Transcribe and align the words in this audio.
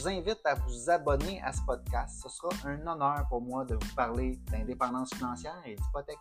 Vous 0.00 0.08
invite 0.08 0.40
à 0.46 0.54
vous 0.54 0.88
abonner 0.88 1.42
à 1.42 1.52
ce 1.52 1.60
podcast. 1.66 2.22
Ce 2.22 2.28
sera 2.30 2.48
un 2.64 2.86
honneur 2.86 3.26
pour 3.28 3.42
moi 3.42 3.66
de 3.66 3.74
vous 3.74 3.94
parler 3.94 4.36
d'indépendance 4.50 5.12
financière 5.12 5.60
et 5.66 5.74
d'hypothèque. 5.74 6.16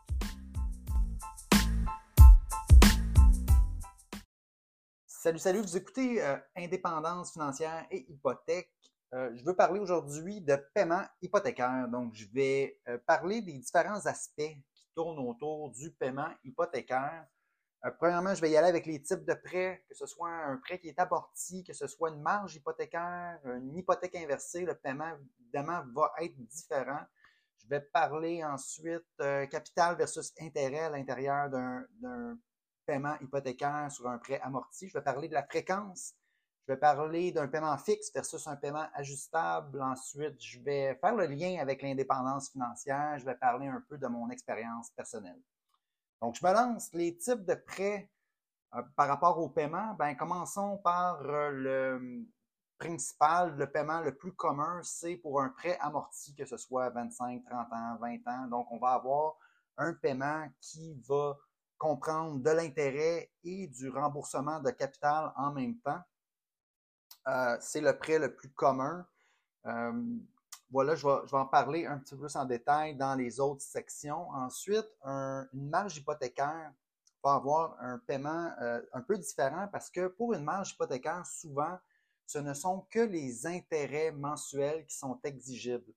Salut, 5.05 5.39
salut, 5.39 5.62
vous 5.62 5.77
écoutez 5.77 6.22
euh, 6.22 6.36
Indépendance 6.58 7.31
financière 7.31 7.88
et 7.89 8.05
hypothèque. 8.12 8.70
Euh, 9.13 9.31
je 9.34 9.45
veux 9.45 9.55
parler 9.55 9.80
aujourd'hui 9.80 10.41
de 10.41 10.58
paiement 10.73 11.05
hypothécaire. 11.22 11.88
Donc, 11.88 12.14
je 12.16 12.25
vais 12.34 12.81
euh, 12.89 12.98
parler 13.08 13.41
des 13.41 13.53
différents 13.53 14.05
aspects 14.05 14.58
qui 14.73 14.89
tournent 14.94 15.20
autour 15.20 15.72
du 15.72 15.91
paiement 15.91 16.30
hypothécaire. 16.44 17.25
Euh, 17.85 17.91
premièrement, 17.97 18.35
je 18.35 18.41
vais 18.41 18.51
y 18.51 18.57
aller 18.57 18.67
avec 18.67 18.85
les 18.85 19.01
types 19.01 19.25
de 19.25 19.33
prêts, 19.33 19.83
que 19.88 19.95
ce 19.95 20.05
soit 20.05 20.29
un 20.29 20.57
prêt 20.57 20.79
qui 20.79 20.89
est 20.89 20.99
amorti, 20.99 21.63
que 21.63 21.73
ce 21.73 21.88
soit 21.88 22.09
une 22.09 22.21
marge 22.21 22.55
hypothécaire, 22.55 23.39
une 23.45 23.75
hypothèque 23.75 24.15
inversée. 24.15 24.65
Le 24.65 24.75
paiement, 24.75 25.11
évidemment, 25.39 25.83
va 25.93 26.11
être 26.19 26.35
différent. 26.47 27.02
Je 27.61 27.67
vais 27.67 27.81
parler 27.81 28.44
ensuite 28.44 29.05
capital 29.17 29.97
versus 29.97 30.33
intérêt 30.39 30.80
à 30.80 30.89
l'intérieur 30.89 31.49
d'un 31.49 32.38
paiement 32.86 33.16
hypothécaire 33.21 33.91
sur 33.91 34.08
un 34.08 34.17
prêt 34.17 34.39
amorti. 34.41 34.88
Je 34.88 34.93
vais 34.93 35.03
parler 35.03 35.27
de 35.27 35.33
la 35.33 35.43
fréquence 35.43 36.16
je 36.69 36.75
vais 36.75 36.80
parler 36.80 37.31
d'un 37.31 37.47
paiement 37.47 37.75
fixe 37.80 38.14
versus 38.14 38.45
un 38.45 38.55
paiement 38.55 38.86
ajustable. 38.93 39.81
Ensuite, 39.81 40.39
je 40.39 40.59
vais 40.59 40.93
faire 41.02 41.16
le 41.16 41.25
lien 41.25 41.58
avec 41.59 41.81
l'indépendance 41.81 42.52
financière. 42.52 43.17
Je 43.17 43.25
vais 43.25 43.33
parler 43.33 43.66
un 43.66 43.83
peu 43.89 43.97
de 43.97 44.05
mon 44.05 44.30
expérience 44.30 44.91
personnelle. 44.91 45.41
Donc, 46.22 46.36
je 46.36 46.45
me 46.45 46.53
lance. 46.53 46.92
Les 46.94 47.16
types 47.17 47.45
de 47.45 47.56
prêts 47.56 48.09
euh, 48.75 48.81
par 48.95 49.08
rapport 49.08 49.39
au 49.39 49.50
paiement, 49.50 49.94
ben, 49.95 50.16
commençons 50.16 50.78
par 50.78 51.22
euh, 51.22 51.50
le 51.50 52.26
principal, 52.78 53.56
le 53.58 53.70
paiement 53.70 54.02
le 54.02 54.16
plus 54.16 54.34
commun, 54.34 54.80
c'est 54.84 55.17
pour 55.17 55.42
un 55.42 55.50
prêt 55.50 55.78
amorti, 55.81 56.34
que 56.36 56.45
ce 56.45 56.58
soit 56.58 56.89
25, 56.89 57.44
30 57.44 57.73
ans, 57.73 57.98
20 58.00 58.28
ans. 58.28 58.48
Donc, 58.48 58.72
on 58.72 58.78
va 58.80 58.94
avoir 58.94 59.38
un 59.78 59.94
paiement 59.94 60.48
qui 60.61 60.94
va 61.08 61.38
comprendre 61.78 62.39
de 62.39 62.50
l'intérêt 62.50 63.31
et 63.44 63.67
du 63.67 63.89
remboursement 63.89 64.59
de 64.59 64.72
capital 64.72 65.31
en 65.36 65.52
même 65.52 65.78
temps. 65.80 66.02
Euh, 67.28 67.58
c'est 67.61 67.81
le 67.81 67.98
prêt 67.98 68.20
le 68.20 68.33
plus 68.36 68.52
commun. 68.52 69.06
Voilà, 70.72 70.95
je 70.95 71.08
vais, 71.08 71.34
en 71.34 71.45
parler 71.45 71.86
un 71.88 71.98
petit 71.98 72.14
peu 72.16 72.22
plus 72.22 72.36
en 72.36 72.45
détail 72.45 72.95
dans 72.95 73.16
les 73.16 73.39
autres 73.39 73.64
sections. 73.64 74.30
Ensuite, 74.30 74.88
une 75.03 75.70
marge 75.70 75.98
hypothécaire 75.98 76.72
va 77.23 77.34
avoir 77.34 77.76
un 77.80 77.98
paiement 77.98 78.52
euh, 78.61 78.81
un 78.94 79.02
peu 79.02 79.17
différent 79.17 79.67
parce 79.72 79.89
que 79.89 80.08
pour 80.08 80.34
une 80.34 80.44
marge 80.44 80.72
hypothécaire, 80.72 81.26
souvent, 81.26 81.78
ce 82.26 82.38
ne 82.38 82.53
sont 82.53 82.86
que 82.92 83.00
les 83.00 83.48
intérêts 83.48 84.11
mensuels 84.11 84.86
qui 84.86 84.95
sont 84.95 85.20
exigibles. 85.23 85.92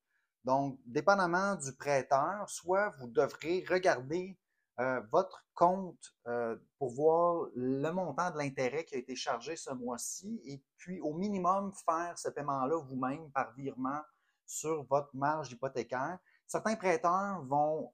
Donc, 0.44 0.78
dépendamment 0.86 1.54
du 1.54 1.72
prêteur, 1.74 2.48
soit 2.48 2.90
vous 2.98 3.06
devrez 3.06 3.64
regarder 3.68 4.36
euh, 4.80 5.00
votre 5.12 5.44
compte 5.54 6.14
euh, 6.26 6.56
pour 6.78 6.90
voir 6.90 7.48
le 7.54 7.90
montant 7.90 8.30
de 8.30 8.38
l'intérêt 8.38 8.84
qui 8.84 8.94
a 8.94 8.98
été 8.98 9.14
chargé 9.14 9.54
ce 9.54 9.70
mois-ci 9.70 10.40
et 10.46 10.62
puis 10.78 11.00
au 11.02 11.12
minimum 11.12 11.72
faire 11.84 12.18
ce 12.18 12.30
paiement-là 12.30 12.76
vous-même 12.76 13.30
par 13.32 13.52
virement 13.52 14.00
sur 14.46 14.84
votre 14.84 15.14
marge 15.14 15.52
hypothécaire. 15.52 16.18
Certains 16.46 16.76
prêteurs 16.76 17.42
vont, 17.44 17.92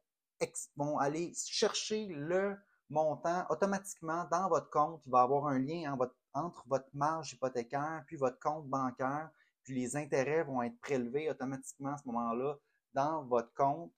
aller 0.98 1.32
chercher 1.34 2.06
le 2.06 2.56
montant 2.91 3.44
automatiquement 3.50 4.25
dans 4.31 4.48
votre 4.48 4.70
compte. 4.70 5.03
Il 5.06 5.12
va 5.12 5.20
y 5.20 5.22
avoir 5.22 5.47
un 5.47 5.58
lien 5.58 5.97
entre 6.32 6.64
votre 6.66 6.88
marge 6.94 7.32
hypothécaire 7.32 8.04
puis 8.06 8.16
votre 8.16 8.38
compte 8.38 8.66
bancaire, 8.69 9.31
puis 9.62 9.75
les 9.75 9.97
intérêts 9.97 10.44
vont 10.44 10.62
être 10.62 10.78
prélevés 10.81 11.31
automatiquement 11.31 11.92
à 11.94 11.98
ce 11.98 12.06
moment-là 12.06 12.56
dans 12.94 13.25
votre 13.25 13.53
compte. 13.54 13.92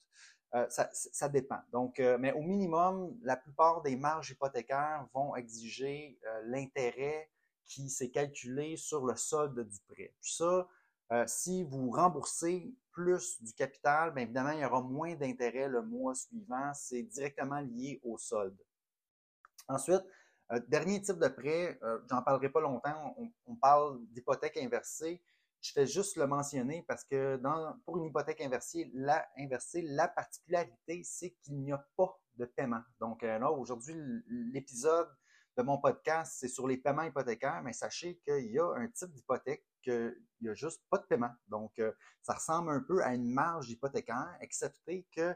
Euh, 0.57 0.67
ça, 0.69 1.29
dépend. 1.29 1.61
Donc, 1.71 2.01
euh, 2.01 2.19
mais 2.19 2.33
au 2.33 2.43
minimum, 2.43 3.17
la 3.23 3.37
plupart 3.37 3.83
des 3.83 3.95
marges 3.95 4.31
hypothécaires 4.31 5.07
vont 5.15 5.37
exiger 5.37 6.19
euh, 6.27 6.43
l'intérêt 6.47 7.31
qui 7.67 7.89
s'est 7.89 8.11
calculé 8.11 8.77
sur 8.77 9.07
le 9.07 9.15
solde 9.15 9.61
du 9.61 9.79
prêt. 9.87 10.13
Puis 10.21 10.33
ça, 10.33 10.67
si 11.27 11.65
vous 11.65 11.91
remboursez 11.91 12.75
plus 12.93 13.43
du 13.43 13.53
capital, 13.53 14.13
bien 14.13 14.25
évidemment, 14.25 14.51
il 14.53 14.61
y 14.61 14.65
aura 14.65 14.81
moins 14.81 15.15
d'intérêt 15.15 15.69
le 15.69 15.83
mois 15.83 16.15
suivant. 16.15 16.73
C'est 16.75 17.03
directement 17.03 17.61
lié 17.61 18.01
au 18.05 18.17
solde. 18.19 18.57
Ensuite, 19.69 20.05
dernier 20.69 21.01
type 21.01 21.19
de 21.19 21.29
prêt, 21.29 21.79
j'en 22.09 22.23
parlerai 22.23 22.49
pas 22.49 22.61
longtemps, 22.61 23.17
on, 23.47 23.57
parle 23.57 24.01
d'hypothèque 24.07 24.57
inversée. 24.57 25.23
Je 25.61 25.73
fais 25.73 25.87
juste 25.87 26.17
le 26.17 26.27
mentionner 26.27 26.85
parce 26.89 27.05
que 27.05 27.41
pour 27.85 27.99
une 27.99 28.05
hypothèque 28.05 28.41
inversée, 28.41 28.91
la, 28.95 29.29
inversée, 29.37 29.83
la 29.83 30.09
particularité, 30.09 31.03
c'est 31.05 31.33
qu'il 31.43 31.61
n'y 31.61 31.73
a 31.73 31.87
pas 31.97 32.19
de 32.37 32.47
paiement. 32.47 32.83
Donc 32.99 33.23
euh, 33.23 33.39
là, 33.39 33.51
aujourd'hui, 33.51 33.95
l'épisode 34.27 35.09
de 35.57 35.63
mon 35.63 35.79
podcast, 35.79 36.37
c'est 36.39 36.49
sur 36.49 36.67
les 36.67 36.79
paiements 36.79 37.03
hypothécaires, 37.03 37.63
mais 37.63 37.75
sachez 37.75 38.19
qu'il 38.25 38.51
y 38.51 38.59
a 38.59 38.73
un 38.75 38.89
type 38.89 39.13
d'hypothèque 39.13 39.67
qu'il 39.83 40.17
n'y 40.41 40.49
a 40.49 40.55
juste 40.55 40.83
pas 40.91 40.99
de 40.99 41.05
paiement. 41.05 41.33
Donc, 41.49 41.79
euh, 41.79 41.93
ça 42.23 42.35
ressemble 42.35 42.71
un 42.71 42.81
peu 42.81 43.03
à 43.03 43.15
une 43.15 43.31
marge 43.31 43.71
hypothécaire, 43.71 44.37
excepté 44.41 45.07
que 45.15 45.35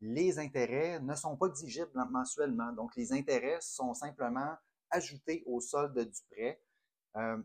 les 0.00 0.38
intérêts 0.38 1.00
ne 1.00 1.14
sont 1.14 1.36
pas 1.36 1.46
exigibles 1.46 1.90
mensuellement. 2.10 2.72
Donc, 2.72 2.96
les 2.96 3.12
intérêts 3.12 3.58
sont 3.60 3.94
simplement 3.94 4.54
ajoutés 4.90 5.42
au 5.46 5.60
solde 5.60 5.98
du 5.98 6.20
prêt. 6.30 6.60
Euh, 7.16 7.40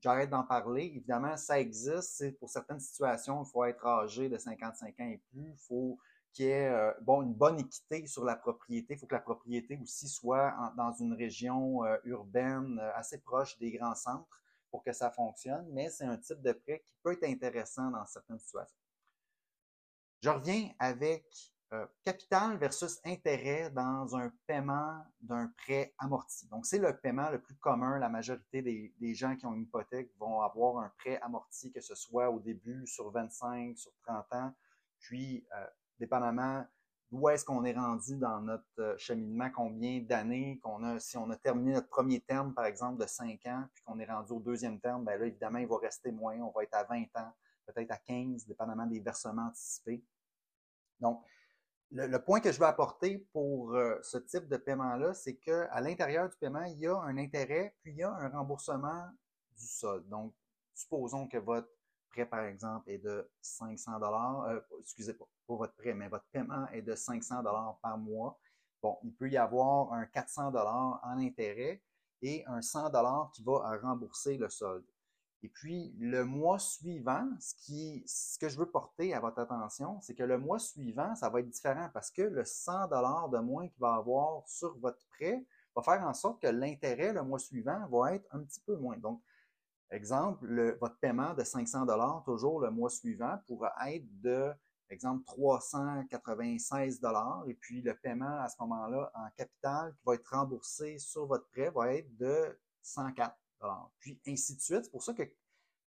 j'arrête 0.00 0.30
d'en 0.30 0.44
parler. 0.44 0.84
Évidemment, 0.84 1.36
ça 1.36 1.58
existe. 1.58 2.38
Pour 2.38 2.50
certaines 2.50 2.80
situations, 2.80 3.42
il 3.42 3.50
faut 3.50 3.64
être 3.64 3.86
âgé 3.86 4.28
de 4.28 4.36
55 4.36 5.00
ans 5.00 5.08
et 5.08 5.22
plus. 5.30 5.48
Il 5.48 5.58
faut 5.58 5.98
qu'il 6.32 6.46
y 6.46 6.48
ait 6.48 6.68
euh, 6.68 6.92
une 7.06 7.34
bonne 7.34 7.60
équité 7.60 8.06
sur 8.06 8.24
la 8.24 8.36
propriété. 8.36 8.94
Il 8.94 8.98
faut 8.98 9.06
que 9.06 9.14
la 9.14 9.20
propriété 9.20 9.78
aussi 9.82 10.08
soit 10.08 10.54
dans 10.76 10.92
une 10.92 11.14
région 11.14 11.80
urbaine 12.04 12.78
assez 12.94 13.18
proche 13.18 13.58
des 13.58 13.70
grands 13.70 13.94
centres 13.94 14.42
pour 14.72 14.82
que 14.82 14.92
ça 14.92 15.12
fonctionne. 15.12 15.68
Mais 15.70 15.88
c'est 15.90 16.04
un 16.04 16.16
type 16.16 16.42
de 16.42 16.52
prêt 16.52 16.80
qui 16.80 16.96
peut 17.04 17.12
être 17.12 17.24
intéressant 17.24 17.90
dans 17.90 18.04
certaines 18.06 18.40
situations. 18.40 18.76
Je 20.22 20.30
reviens 20.30 20.70
avec 20.78 21.24
euh, 21.72 21.86
capital 22.04 22.56
versus 22.58 23.00
intérêt 23.04 23.70
dans 23.70 24.16
un 24.16 24.32
paiement 24.46 25.04
d'un 25.20 25.52
prêt 25.56 25.94
amorti. 25.98 26.46
Donc, 26.48 26.66
c'est 26.66 26.78
le 26.78 26.98
paiement 26.98 27.30
le 27.30 27.40
plus 27.40 27.56
commun. 27.56 27.98
La 27.98 28.08
majorité 28.08 28.62
des, 28.62 29.14
gens 29.14 29.36
qui 29.36 29.46
ont 29.46 29.54
une 29.54 29.62
hypothèque 29.62 30.10
vont 30.18 30.40
avoir 30.42 30.78
un 30.78 30.92
prêt 30.98 31.18
amorti, 31.22 31.72
que 31.72 31.80
ce 31.80 31.94
soit 31.94 32.30
au 32.30 32.40
début 32.40 32.86
sur 32.86 33.10
25, 33.10 33.76
sur 33.78 33.92
30 34.06 34.32
ans, 34.32 34.54
puis, 35.00 35.46
euh, 35.56 35.66
dépendamment 35.98 36.64
d'où 37.12 37.28
est-ce 37.28 37.44
qu'on 37.44 37.64
est 37.64 37.74
rendu 37.74 38.16
dans 38.16 38.40
notre 38.40 38.64
euh, 38.78 38.96
cheminement, 38.96 39.50
combien 39.54 40.00
d'années 40.00 40.58
qu'on 40.62 40.82
a, 40.82 40.98
si 40.98 41.18
on 41.18 41.28
a 41.30 41.36
terminé 41.36 41.74
notre 41.74 41.88
premier 41.88 42.20
terme, 42.20 42.54
par 42.54 42.64
exemple, 42.64 43.02
de 43.02 43.06
5 43.06 43.38
ans, 43.46 43.64
puis 43.74 43.84
qu'on 43.84 43.98
est 43.98 44.10
rendu 44.10 44.32
au 44.32 44.40
deuxième 44.40 44.80
terme, 44.80 45.04
ben 45.04 45.20
là, 45.20 45.26
évidemment, 45.26 45.58
il 45.58 45.68
va 45.68 45.76
rester 45.76 46.10
moins. 46.10 46.38
On 46.40 46.50
va 46.50 46.62
être 46.62 46.74
à 46.74 46.84
20 46.84 47.02
ans, 47.16 47.32
peut-être 47.66 47.90
à 47.90 47.98
15, 47.98 48.46
dépendamment 48.46 48.86
des 48.86 49.00
versements 49.00 49.48
anticipés. 49.48 50.02
Donc, 51.00 51.22
le, 51.90 52.16
point 52.16 52.40
que 52.40 52.50
je 52.50 52.58
veux 52.58 52.64
apporter 52.64 53.18
pour 53.34 53.74
euh, 53.74 53.98
ce 54.00 54.16
type 54.16 54.48
de 54.48 54.56
paiement-là, 54.56 55.12
c'est 55.12 55.36
qu'à 55.36 55.80
l'intérieur 55.82 56.30
du 56.30 56.36
paiement, 56.38 56.64
il 56.64 56.78
y 56.78 56.86
a 56.86 56.96
un 56.96 57.18
intérêt, 57.18 57.74
puis 57.82 57.92
il 57.92 57.98
y 57.98 58.02
a 58.02 58.10
un 58.10 58.30
remboursement 58.30 59.04
du 59.54 59.66
solde. 59.66 60.08
Donc, 60.08 60.32
supposons 60.72 61.28
que 61.28 61.36
votre 61.36 61.68
prêt, 62.12 62.26
par 62.26 62.44
exemple, 62.44 62.88
est 62.90 62.98
de 62.98 63.28
500 63.40 63.98
dollars, 63.98 64.44
euh, 64.44 64.60
excusez 64.80 65.14
pas, 65.14 65.26
pas 65.46 65.56
votre 65.56 65.74
prêt, 65.74 65.94
mais 65.94 66.08
votre 66.08 66.26
paiement 66.30 66.68
est 66.68 66.82
de 66.82 66.94
500 66.94 67.42
dollars 67.42 67.78
par 67.82 67.98
mois. 67.98 68.38
Bon, 68.82 68.98
il 69.02 69.14
peut 69.14 69.30
y 69.30 69.36
avoir 69.36 69.92
un 69.92 70.06
400 70.06 70.50
dollars 70.50 71.00
en 71.02 71.18
intérêt 71.18 71.82
et 72.20 72.44
un 72.46 72.62
100 72.62 72.90
dollars 72.90 73.30
qui 73.32 73.42
va 73.42 73.78
rembourser 73.82 74.36
le 74.36 74.48
solde. 74.48 74.84
Et 75.44 75.48
puis, 75.48 75.92
le 75.98 76.24
mois 76.24 76.60
suivant, 76.60 77.28
ce, 77.40 77.54
ce 78.06 78.38
que 78.38 78.48
je 78.48 78.56
veux 78.56 78.70
porter 78.70 79.12
à 79.12 79.18
votre 79.18 79.40
attention, 79.40 80.00
c'est 80.00 80.14
que 80.14 80.22
le 80.22 80.38
mois 80.38 80.60
suivant, 80.60 81.16
ça 81.16 81.28
va 81.28 81.40
être 81.40 81.48
différent 81.48 81.88
parce 81.92 82.12
que 82.12 82.22
le 82.22 82.44
100 82.44 82.86
de 82.86 83.38
moins 83.38 83.66
qu'il 83.68 83.80
va 83.80 83.94
avoir 83.94 84.46
sur 84.46 84.78
votre 84.78 85.04
prêt 85.08 85.44
va 85.74 85.82
faire 85.82 86.06
en 86.06 86.14
sorte 86.14 86.40
que 86.40 86.46
l'intérêt 86.46 87.12
le 87.12 87.22
mois 87.22 87.40
suivant 87.40 87.86
va 87.88 88.14
être 88.14 88.26
un 88.30 88.40
petit 88.44 88.60
peu 88.60 88.76
moins. 88.76 88.96
Donc, 88.98 89.20
exemple, 89.92 90.76
votre 90.80 90.98
paiement 90.98 91.34
de 91.34 91.44
500 91.44 91.86
toujours 92.24 92.60
le 92.60 92.70
mois 92.70 92.90
suivant 92.90 93.38
pourra 93.46 93.72
être 93.90 94.06
de, 94.20 94.52
exemple 94.88 95.24
396 95.24 97.00
dollars 97.00 97.44
et 97.46 97.54
puis 97.54 97.82
le 97.82 97.94
paiement 97.94 98.40
à 98.40 98.48
ce 98.48 98.56
moment-là 98.60 99.10
en 99.14 99.28
capital 99.36 99.94
qui 99.94 100.02
va 100.04 100.14
être 100.14 100.30
remboursé 100.30 100.98
sur 100.98 101.26
votre 101.26 101.46
prêt 101.48 101.70
va 101.70 101.94
être 101.94 102.16
de 102.16 102.58
104 102.82 103.36
dollars. 103.60 103.90
Puis 103.98 104.20
ainsi 104.26 104.56
de 104.56 104.60
suite. 104.60 104.84
C'est 104.84 104.90
pour 104.90 105.02
ça 105.02 105.14
que 105.14 105.22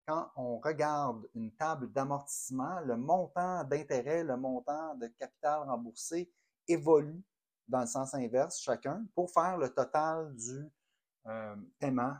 quand 0.06 0.30
on 0.36 0.58
regarde 0.58 1.28
une 1.34 1.54
table 1.54 1.90
d'amortissement, 1.90 2.80
le 2.80 2.96
montant 2.96 3.64
d'intérêt, 3.64 4.22
le 4.22 4.36
montant 4.36 4.94
de 4.96 5.06
capital 5.08 5.62
remboursé 5.62 6.30
évolue 6.68 7.22
dans 7.66 7.80
le 7.80 7.86
sens 7.86 8.12
inverse 8.14 8.60
chacun 8.60 9.04
pour 9.14 9.30
faire 9.30 9.56
le 9.56 9.72
total 9.72 10.34
du 10.36 10.70
euh, 11.26 11.56
paiement 11.78 12.14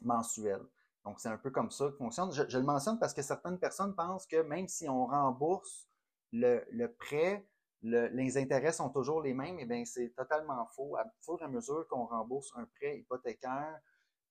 mensuel. 0.00 0.60
Donc, 1.04 1.20
c'est 1.20 1.28
un 1.28 1.38
peu 1.38 1.50
comme 1.50 1.70
ça 1.70 1.86
que 1.86 1.96
fonctionne. 1.96 2.30
Je, 2.32 2.58
le 2.58 2.64
mentionne 2.64 2.98
parce 2.98 3.14
que 3.14 3.22
certaines 3.22 3.58
personnes 3.58 3.94
pensent 3.94 4.26
que 4.26 4.42
même 4.42 4.68
si 4.68 4.88
on 4.88 5.06
rembourse 5.06 5.88
le, 6.32 6.86
prêt, 6.98 7.46
les 7.82 8.38
intérêts 8.38 8.72
sont 8.72 8.90
toujours 8.90 9.22
les 9.22 9.32
mêmes. 9.32 9.56
Eh 9.58 9.64
bien, 9.64 9.84
c'est 9.84 10.10
totalement 10.14 10.66
faux. 10.74 10.96
À 10.96 11.04
fur 11.22 11.40
et 11.40 11.44
à 11.44 11.48
mesure 11.48 11.86
qu'on 11.88 12.04
rembourse 12.06 12.52
un 12.56 12.66
prêt 12.66 12.98
hypothécaire, 12.98 13.80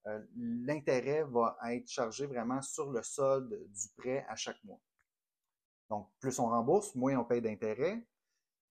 euh, 0.08 0.24
l'intérêt 0.36 1.24
va 1.24 1.58
être 1.72 1.88
chargé 1.88 2.26
vraiment 2.26 2.62
sur 2.62 2.92
le 2.92 3.02
solde 3.04 3.50
du 3.50 3.90
prêt 3.98 4.26
à 4.30 4.36
chaque 4.36 4.64
mois. 4.64 4.80
Donc, 5.90 6.08
plus 6.20 6.38
on 6.40 6.48
rembourse, 6.48 6.94
moins 6.96 7.18
on 7.18 7.26
paye 7.26 7.42
d'intérêt. 7.42 8.06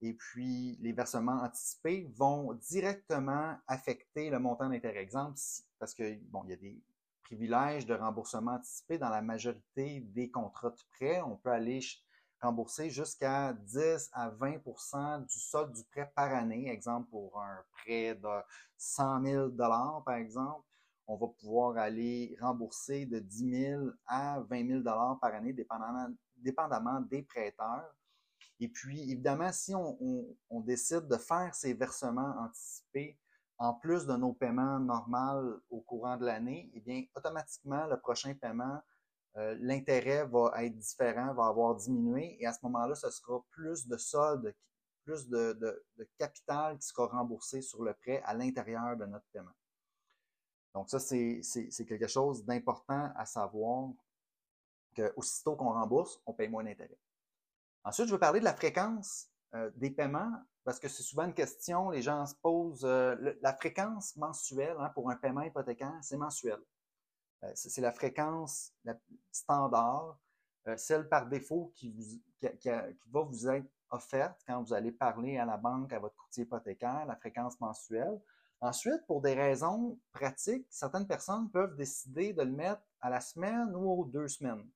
Et 0.00 0.14
puis, 0.14 0.76
les 0.80 0.92
versements 0.92 1.42
anticipés 1.42 2.10
vont 2.16 2.52
directement 2.54 3.56
affecter 3.66 4.30
le 4.30 4.38
montant 4.38 4.68
d'intérêt. 4.68 5.02
Exemple, 5.02 5.38
parce 5.78 5.94
que, 5.94 6.14
bon, 6.30 6.42
il 6.44 6.50
y 6.50 6.52
a 6.52 6.56
des 6.56 6.82
privilège 7.28 7.84
de 7.84 7.92
remboursement 7.92 8.52
anticipé 8.52 8.96
dans 8.96 9.10
la 9.10 9.20
majorité 9.20 10.00
des 10.00 10.30
contrats 10.30 10.70
de 10.70 10.80
prêt. 10.92 11.20
On 11.20 11.36
peut 11.36 11.50
aller 11.50 11.80
rembourser 12.40 12.88
jusqu'à 12.88 13.52
10 13.52 14.08
à 14.12 14.30
20% 14.30 15.26
du 15.26 15.38
solde 15.38 15.74
du 15.74 15.84
prêt 15.84 16.10
par 16.16 16.32
année. 16.32 16.70
Exemple, 16.70 17.10
pour 17.10 17.38
un 17.38 17.62
prêt 17.72 18.14
de 18.14 18.42
100 18.78 19.24
000 19.24 19.50
par 19.50 20.14
exemple, 20.14 20.64
on 21.06 21.16
va 21.16 21.26
pouvoir 21.38 21.76
aller 21.76 22.34
rembourser 22.40 23.04
de 23.04 23.18
10 23.18 23.66
000 23.66 23.86
à 24.06 24.40
20 24.48 24.82
000 24.82 24.82
par 25.20 25.34
année, 25.34 25.52
dépendamment, 25.52 26.08
dépendamment 26.36 27.00
des 27.00 27.22
prêteurs. 27.22 27.94
Et 28.60 28.68
puis, 28.68 29.10
évidemment, 29.12 29.52
si 29.52 29.74
on, 29.74 30.60
décide 30.60 31.06
de 31.06 31.16
faire 31.16 31.54
ces 31.54 31.74
versements 31.74 32.34
anticipés 32.40 33.18
en 33.58 33.74
plus 33.74 34.06
de 34.06 34.16
nos 34.16 34.32
paiements 34.32 34.78
normaux 34.78 35.60
au 35.70 35.80
courant 35.80 36.16
de 36.16 36.24
l'année, 36.24 36.70
eh 36.74 36.80
bien, 36.80 37.04
automatiquement, 37.14 37.86
le 37.86 37.98
prochain 37.98 38.34
paiement, 38.34 38.80
euh, 39.36 39.56
l'intérêt 39.60 40.26
va 40.26 40.52
être 40.64 40.76
différent, 40.76 41.34
va 41.34 41.46
avoir 41.46 41.76
diminué, 41.76 42.36
et 42.40 42.46
à 42.46 42.52
ce 42.52 42.58
moment-là, 42.64 42.94
ce 42.94 43.10
sera 43.10 43.40
plus 43.50 43.86
de 43.86 43.96
solde, 43.96 44.54
plus 45.04 45.28
de, 45.28 45.86
capital 46.18 46.78
qui 46.78 46.86
sera 46.88 47.06
remboursé 47.06 47.62
sur 47.62 47.82
le 47.82 47.94
prêt 47.94 48.20
à 48.24 48.34
l'intérieur 48.34 48.96
de 48.96 49.06
notre 49.06 49.26
paiement. 49.32 49.54
Donc 50.74 50.90
ça, 50.90 50.98
c'est 50.98 51.86
quelque 51.86 52.08
chose 52.08 52.44
d'important 52.44 53.12
à 53.16 53.24
savoir 53.24 53.90
que 54.94 55.12
aussitôt 55.16 55.56
qu'on 55.56 55.72
rembourse, 55.72 56.20
on 56.26 56.34
paye 56.34 56.48
moins 56.48 56.64
d'intérêt. 56.64 56.98
Ensuite, 57.84 58.06
je 58.08 58.12
veux 58.12 58.18
parler 58.18 58.40
de 58.40 58.44
la 58.44 58.54
fréquence 58.54 59.28
euh, 59.54 59.70
des 59.76 59.90
paiements 59.90 60.32
parce 60.64 60.78
que 60.78 60.88
c'est 60.88 61.02
souvent 61.02 61.24
une 61.24 61.32
question, 61.32 61.88
les 61.88 62.02
gens 62.02 62.26
se 62.26 62.34
posent, 62.34 62.84
euh, 62.84 63.16
la 63.40 63.54
fréquence 63.54 64.14
mensuelle 64.16 64.76
hein, 64.78 64.90
pour 64.94 65.10
un 65.10 65.16
paiement 65.16 65.40
hypothécaire, 65.40 65.98
c'est 66.02 66.18
mensuel. 66.18 66.58
Euh, 67.44 67.50
c'est 67.54 67.80
la 67.80 67.92
fréquence 67.92 68.74
standard, 69.32 70.18
celle 70.76 71.08
par 71.08 71.26
défaut 71.28 71.72
qui, 71.74 72.22
va 72.42 73.22
vous 73.22 73.48
être 73.48 73.70
offerte 73.88 74.38
quand 74.46 74.62
vous 74.62 74.74
allez 74.74 74.92
parler 74.92 75.38
à 75.38 75.46
la 75.46 75.56
banque, 75.56 75.94
à 75.94 75.98
votre 75.98 76.16
courtier 76.16 76.44
hypothécaire, 76.44 77.06
la 77.06 77.16
fréquence 77.16 77.58
mensuelle. 77.60 78.20
Ensuite, 78.60 79.06
pour 79.06 79.22
des 79.22 79.34
raisons 79.34 79.98
pratiques, 80.12 80.66
certaines 80.68 81.06
personnes 81.06 81.48
peuvent 81.50 81.76
décider 81.76 82.34
de 82.34 82.42
le 82.42 82.52
mettre 82.52 82.82
à 83.00 83.08
la 83.08 83.22
semaine 83.22 83.74
ou 83.74 84.00
aux 84.00 84.04
deux 84.04 84.28
semaines. 84.28 84.68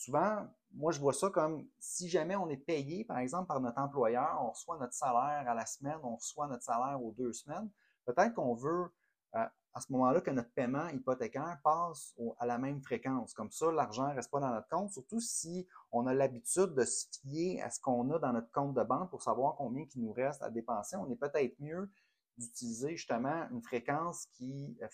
Souvent, 0.00 0.48
moi, 0.72 0.92
je 0.92 0.98
vois 0.98 1.12
ça 1.12 1.28
comme 1.28 1.68
si 1.78 2.08
jamais 2.08 2.34
on 2.34 2.48
est 2.48 2.56
payé, 2.56 3.04
par 3.04 3.18
exemple, 3.18 3.48
par 3.48 3.60
notre 3.60 3.78
employeur, 3.78 4.38
on 4.42 4.48
reçoit 4.48 4.78
notre 4.78 4.94
salaire 4.94 5.44
à 5.46 5.52
la 5.52 5.66
semaine, 5.66 5.98
on 6.02 6.16
reçoit 6.16 6.48
notre 6.48 6.62
salaire 6.62 7.02
aux 7.04 7.12
deux 7.12 7.34
semaines, 7.34 7.68
peut-être 8.06 8.32
qu'on 8.32 8.54
veut 8.54 8.90
euh, 9.34 9.44
à 9.74 9.80
ce 9.82 9.92
moment-là 9.92 10.22
que 10.22 10.30
notre 10.30 10.50
paiement 10.52 10.88
hypothécaire 10.88 11.60
passe 11.62 12.14
à 12.38 12.46
la 12.46 12.56
même 12.56 12.80
fréquence. 12.80 13.34
Comme 13.34 13.50
ça, 13.50 13.70
l'argent 13.70 14.08
ne 14.08 14.14
reste 14.14 14.30
pas 14.30 14.40
dans 14.40 14.48
notre 14.48 14.70
compte, 14.70 14.90
surtout 14.90 15.20
si 15.20 15.68
on 15.92 16.06
a 16.06 16.14
l'habitude 16.14 16.72
de 16.74 16.84
se 16.86 17.04
fier 17.20 17.60
à 17.60 17.68
ce 17.68 17.78
qu'on 17.78 18.10
a 18.10 18.18
dans 18.18 18.32
notre 18.32 18.50
compte 18.52 18.72
de 18.72 18.82
banque 18.82 19.10
pour 19.10 19.22
savoir 19.22 19.54
combien 19.56 19.84
il 19.94 20.00
nous 20.00 20.12
reste 20.12 20.40
à 20.40 20.48
dépenser. 20.48 20.96
On 20.96 21.10
est 21.10 21.16
peut-être 21.16 21.60
mieux 21.60 21.90
d'utiliser 22.38 22.96
justement 22.96 23.46
une 23.50 23.62
fréquence 23.62 24.24
qui, 24.32 24.78
euh, 24.80 24.88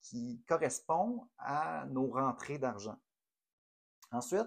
qui 0.00 0.42
correspond 0.48 1.28
à 1.36 1.84
nos 1.90 2.06
rentrées 2.06 2.56
d'argent. 2.56 2.96
Ensuite, 4.10 4.46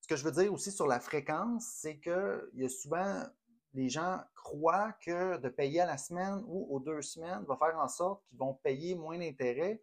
ce 0.00 0.08
que 0.08 0.16
je 0.16 0.24
veux 0.24 0.32
dire 0.32 0.52
aussi 0.52 0.72
sur 0.72 0.86
la 0.86 1.00
fréquence, 1.00 1.66
c'est 1.66 1.98
que 1.98 2.50
il 2.54 2.62
y 2.62 2.64
a 2.64 2.68
souvent 2.68 3.24
les 3.74 3.88
gens 3.88 4.20
croient 4.34 4.92
que 5.04 5.36
de 5.38 5.48
payer 5.48 5.80
à 5.80 5.86
la 5.86 5.98
semaine 5.98 6.42
ou 6.46 6.66
aux 6.74 6.80
deux 6.80 7.02
semaines 7.02 7.44
va 7.44 7.56
faire 7.56 7.78
en 7.78 7.88
sorte 7.88 8.24
qu'ils 8.26 8.38
vont 8.38 8.54
payer 8.54 8.94
moins 8.94 9.18
d'intérêt. 9.18 9.82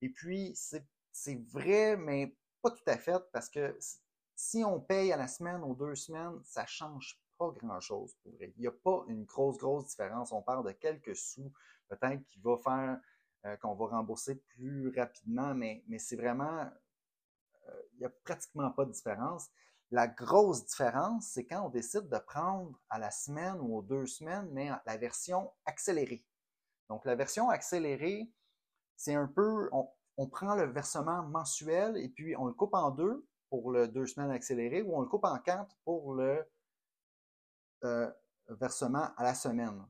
Et 0.00 0.08
puis, 0.08 0.54
c'est 0.54 1.42
vrai, 1.50 1.96
mais 1.96 2.34
pas 2.62 2.70
tout 2.70 2.82
à 2.86 2.96
fait, 2.96 3.22
parce 3.32 3.48
que 3.48 3.76
si 4.34 4.64
on 4.64 4.80
paye 4.80 5.12
à 5.12 5.16
la 5.16 5.28
semaine 5.28 5.62
ou 5.62 5.72
aux 5.72 5.74
deux 5.74 5.94
semaines, 5.94 6.40
ça 6.44 6.66
change 6.66 7.20
pas 7.38 7.50
grand-chose 7.50 8.14
pour 8.22 8.32
vrai. 8.32 8.52
Il 8.56 8.60
n'y 8.62 8.66
a 8.66 8.72
pas 8.72 9.04
une 9.08 9.24
grosse, 9.24 9.58
grosse 9.58 9.86
différence. 9.86 10.32
On 10.32 10.42
parle 10.42 10.66
de 10.66 10.72
quelques 10.72 11.16
sous, 11.16 11.52
peut-être 11.88 12.24
qui 12.24 12.40
va 12.40 12.56
faire 12.56 13.00
euh, 13.44 13.56
qu'on 13.56 13.74
va 13.74 13.86
rembourser 13.86 14.36
plus 14.36 14.92
rapidement, 14.96 15.54
mais, 15.54 15.84
c'est 15.98 16.16
vraiment, 16.16 16.70
il 17.94 17.98
n'y 17.98 18.06
a 18.06 18.10
pratiquement 18.24 18.70
pas 18.70 18.84
de 18.84 18.92
différence. 18.92 19.48
La 19.90 20.08
grosse 20.08 20.66
différence, 20.66 21.30
c'est 21.32 21.46
quand 21.46 21.66
on 21.66 21.68
décide 21.70 22.08
de 22.08 22.18
prendre 22.18 22.78
à 22.90 22.98
la 22.98 23.10
semaine 23.10 23.56
ou 23.60 23.78
aux 23.78 23.82
deux 23.82 24.06
semaines, 24.06 24.48
mais 24.52 24.70
la 24.84 24.96
version 24.96 25.52
accélérée. 25.64 26.24
Donc, 26.88 27.04
la 27.04 27.14
version 27.14 27.50
accélérée, 27.50 28.30
c'est 28.96 29.14
un 29.14 29.28
peu, 29.28 29.68
on, 29.72 30.26
prend 30.28 30.54
le 30.54 30.64
versement 30.64 31.22
mensuel 31.22 31.96
et 31.98 32.08
puis 32.08 32.34
on 32.36 32.46
le 32.46 32.52
coupe 32.52 32.74
en 32.74 32.90
deux 32.90 33.26
pour 33.48 33.70
le 33.70 33.86
deux 33.86 34.06
semaines 34.06 34.30
accéléré 34.30 34.82
ou 34.82 34.96
on 34.96 35.00
le 35.00 35.08
coupe 35.08 35.24
en 35.24 35.38
quatre 35.38 35.76
pour 35.84 36.14
le 36.14 36.44
euh, 37.84 38.10
versement 38.48 39.10
à 39.16 39.22
la 39.22 39.34
semaine, 39.34 39.86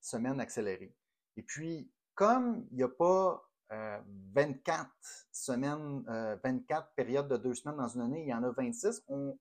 semaine 0.00 0.40
accélérée. 0.40 0.96
Et 1.36 1.42
puis, 1.42 1.92
comme 2.14 2.66
il 2.70 2.78
n'y 2.78 2.82
a 2.82 2.88
pas 2.88 3.47
24 3.70 4.80
euh, 4.80 4.84
semaines, 5.32 6.02
24 6.42 6.86
euh, 6.86 6.90
périodes 6.96 7.28
de 7.28 7.36
deux 7.36 7.54
semaines 7.54 7.76
dans 7.76 7.88
une 7.88 8.00
année, 8.02 8.22
il 8.22 8.28
y 8.28 8.34
en 8.34 8.42
a 8.42 8.50
26, 8.50 9.02
on, 9.08 9.38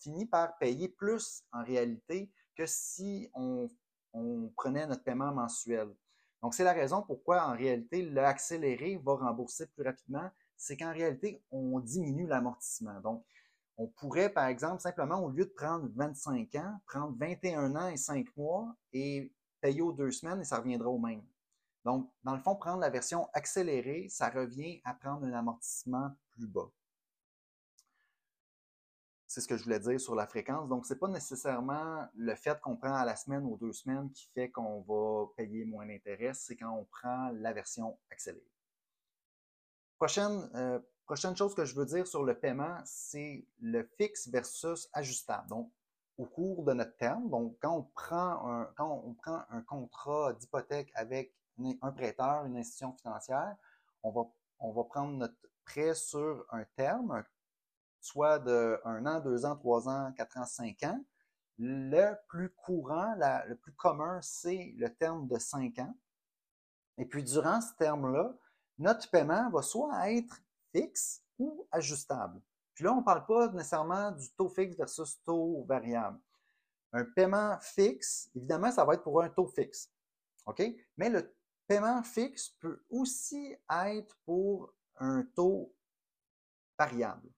finit 0.00 0.26
par 0.26 0.56
payer 0.58 0.88
plus 0.88 1.44
en 1.52 1.62
réalité 1.62 2.30
que 2.56 2.64
si 2.66 3.28
on, 3.34 3.68
prenait 4.56 4.86
notre 4.86 5.02
paiement 5.02 5.32
mensuel. 5.32 5.88
Donc, 6.40 6.54
c'est 6.54 6.64
la 6.64 6.72
raison 6.72 7.02
pourquoi, 7.02 7.46
en 7.48 7.56
réalité, 7.56 8.02
l'accéléré 8.02 9.00
va 9.04 9.16
rembourser 9.16 9.66
plus 9.66 9.82
rapidement. 9.82 10.30
C'est 10.56 10.76
qu'en 10.76 10.92
réalité, 10.92 11.42
on 11.50 11.80
diminue 11.80 12.26
l'amortissement. 12.26 13.00
Donc, 13.00 13.24
on 13.76 13.88
pourrait, 13.88 14.30
par 14.30 14.46
exemple, 14.46 14.80
simplement, 14.80 15.18
au 15.20 15.30
lieu 15.30 15.46
de 15.46 15.50
prendre 15.50 15.88
25 15.94 16.54
ans, 16.54 16.80
prendre 16.86 17.16
21 17.18 17.74
ans 17.74 17.88
et 17.88 17.96
5 17.96 18.24
mois 18.36 18.74
et 18.92 19.32
payer 19.60 19.82
aux 19.82 19.92
deux 19.92 20.12
semaines 20.12 20.40
et 20.40 20.44
ça 20.44 20.58
reviendra 20.58 20.88
au 20.88 20.98
même. 20.98 21.22
Donc, 21.84 22.10
dans 22.22 22.34
le 22.34 22.40
fond, 22.40 22.56
prendre 22.56 22.80
la 22.80 22.88
version 22.88 23.28
accélérée, 23.34 24.08
ça 24.08 24.30
revient 24.30 24.80
à 24.84 24.94
prendre 24.94 25.26
un 25.26 25.32
amortissement 25.32 26.10
plus 26.30 26.46
bas. 26.46 26.70
C'est 29.26 29.40
ce 29.40 29.48
que 29.48 29.56
je 29.56 29.64
voulais 29.64 29.80
dire 29.80 30.00
sur 30.00 30.14
la 30.14 30.26
fréquence. 30.26 30.68
Donc, 30.68 30.86
ce 30.86 30.94
n'est 30.94 30.98
pas 30.98 31.08
nécessairement 31.08 32.06
le 32.14 32.34
fait 32.36 32.58
qu'on 32.60 32.76
prend 32.76 32.94
à 32.94 33.04
la 33.04 33.16
semaine 33.16 33.44
ou 33.44 33.56
deux 33.58 33.72
semaines 33.72 34.10
qui 34.12 34.28
fait 34.32 34.50
qu'on 34.50 34.80
va 34.82 35.26
payer 35.36 35.64
moins 35.64 35.86
d'intérêt, 35.86 36.32
c'est 36.34 36.56
quand 36.56 36.70
on 36.70 36.84
prend 36.84 37.30
la 37.32 37.52
version 37.52 37.98
accélérée. 38.10 38.46
Prochaine, 39.98 40.48
euh, 40.54 40.80
chose 41.36 41.54
que 41.54 41.64
je 41.64 41.74
veux 41.74 41.86
dire 41.86 42.06
sur 42.06 42.22
le 42.22 42.38
paiement, 42.38 42.78
c'est 42.84 43.46
le 43.60 43.82
fixe 43.98 44.28
versus 44.28 44.88
ajustable. 44.92 45.48
Donc, 45.48 45.70
au 46.16 46.26
cours 46.26 46.64
de 46.64 46.72
notre 46.72 46.96
terme, 46.96 47.28
donc 47.28 47.58
quand 47.60 47.76
on 47.76 47.82
prend 47.82 49.42
un 49.50 49.62
contrat 49.62 50.32
d'hypothèque 50.34 50.90
avec 50.94 51.34
un 51.58 51.92
prêteur, 51.92 52.44
une 52.44 52.56
institution 52.56 52.92
financière, 52.94 53.56
on 54.02 54.10
va, 54.10 54.84
prendre 54.84 55.16
notre 55.16 55.36
prêt 55.64 55.94
sur 55.94 56.44
un 56.50 56.64
terme, 56.76 57.24
soit 58.00 58.38
de 58.38 58.80
un 58.84 59.06
an, 59.06 59.20
deux 59.20 59.44
ans, 59.44 59.56
trois 59.56 59.88
ans, 59.88 60.12
quatre 60.12 60.36
ans, 60.38 60.46
cinq 60.46 60.82
ans. 60.82 61.02
Le 61.58 62.14
plus 62.28 62.50
courant, 62.50 63.14
le 63.46 63.54
plus 63.54 63.72
commun, 63.72 64.20
c'est 64.22 64.74
le 64.76 64.92
terme 64.94 65.28
de 65.28 65.38
cinq 65.38 65.78
ans. 65.78 65.94
Et 66.98 67.06
puis, 67.06 67.22
durant 67.22 67.60
ce 67.60 67.74
terme-là, 67.76 68.34
notre 68.78 69.08
paiement 69.10 69.50
va 69.50 69.62
soit 69.62 70.10
être 70.12 70.36
fixe 70.72 71.22
ou 71.38 71.66
ajustable. 71.70 72.40
Puis 72.74 72.84
là, 72.84 72.92
on 72.92 72.98
ne 72.98 73.04
parle 73.04 73.24
pas 73.24 73.48
nécessairement 73.48 74.10
du 74.10 74.28
taux 74.32 74.48
fixe 74.48 74.76
versus 74.76 75.22
taux 75.24 75.64
variable. 75.68 76.18
Un 76.92 77.04
paiement 77.04 77.56
fixe, 77.60 78.30
évidemment, 78.34 78.70
ça 78.70 78.84
va 78.84 78.94
être 78.94 79.02
pour 79.02 79.22
un 79.22 79.28
taux 79.28 79.46
fixe. 79.46 79.90
OK? 80.46 80.62
Mais 80.96 81.08
le 81.08 81.34
paiement 81.66 82.02
fixe 82.02 82.50
peut 82.60 82.82
aussi 82.90 83.56
être 83.70 84.16
pour 84.24 84.72
un 84.96 85.24
taux 85.34 85.74
variable. 86.78 87.28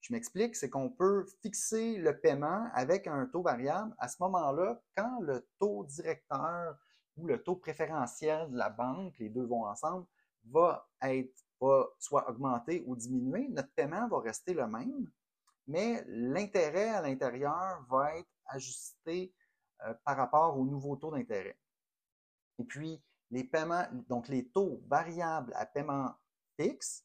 Je 0.00 0.12
m'explique, 0.12 0.56
c'est 0.56 0.68
qu'on 0.68 0.90
peut 0.90 1.24
fixer 1.42 1.96
le 1.96 2.18
paiement 2.18 2.68
avec 2.74 3.06
un 3.06 3.26
taux 3.26 3.42
variable. 3.42 3.94
À 3.98 4.08
ce 4.08 4.16
moment-là, 4.20 4.80
quand 4.96 5.20
le 5.20 5.46
taux 5.58 5.84
directeur 5.84 6.76
ou 7.16 7.26
le 7.26 7.42
taux 7.42 7.56
préférentiel 7.56 8.50
de 8.50 8.56
la 8.56 8.68
banque, 8.68 9.16
les 9.18 9.28
deux 9.28 9.44
vont 9.44 9.64
ensemble, 9.64 10.06
va 10.44 10.88
être 11.02 11.40
soit 12.00 12.28
augmenter 12.28 12.82
ou 12.86 12.96
diminuer, 12.96 13.48
notre 13.48 13.72
paiement 13.74 14.08
va 14.08 14.18
rester 14.18 14.54
le 14.54 14.66
même, 14.66 15.08
mais 15.68 16.02
l'intérêt 16.08 16.88
à 16.88 17.02
l'intérieur 17.02 17.84
va 17.88 18.16
être 18.16 18.30
ajusté 18.46 19.32
euh, 19.84 19.94
par 20.04 20.16
rapport 20.16 20.58
au 20.58 20.64
nouveau 20.64 20.96
taux 20.96 21.12
d'intérêt. 21.12 21.56
Et 22.58 22.64
puis, 22.64 23.00
les 23.32 23.44
paiements, 23.44 23.86
donc 24.08 24.28
les 24.28 24.46
taux 24.48 24.82
variables 24.86 25.52
à 25.56 25.66
paiement 25.66 26.14
fixe, 26.60 27.04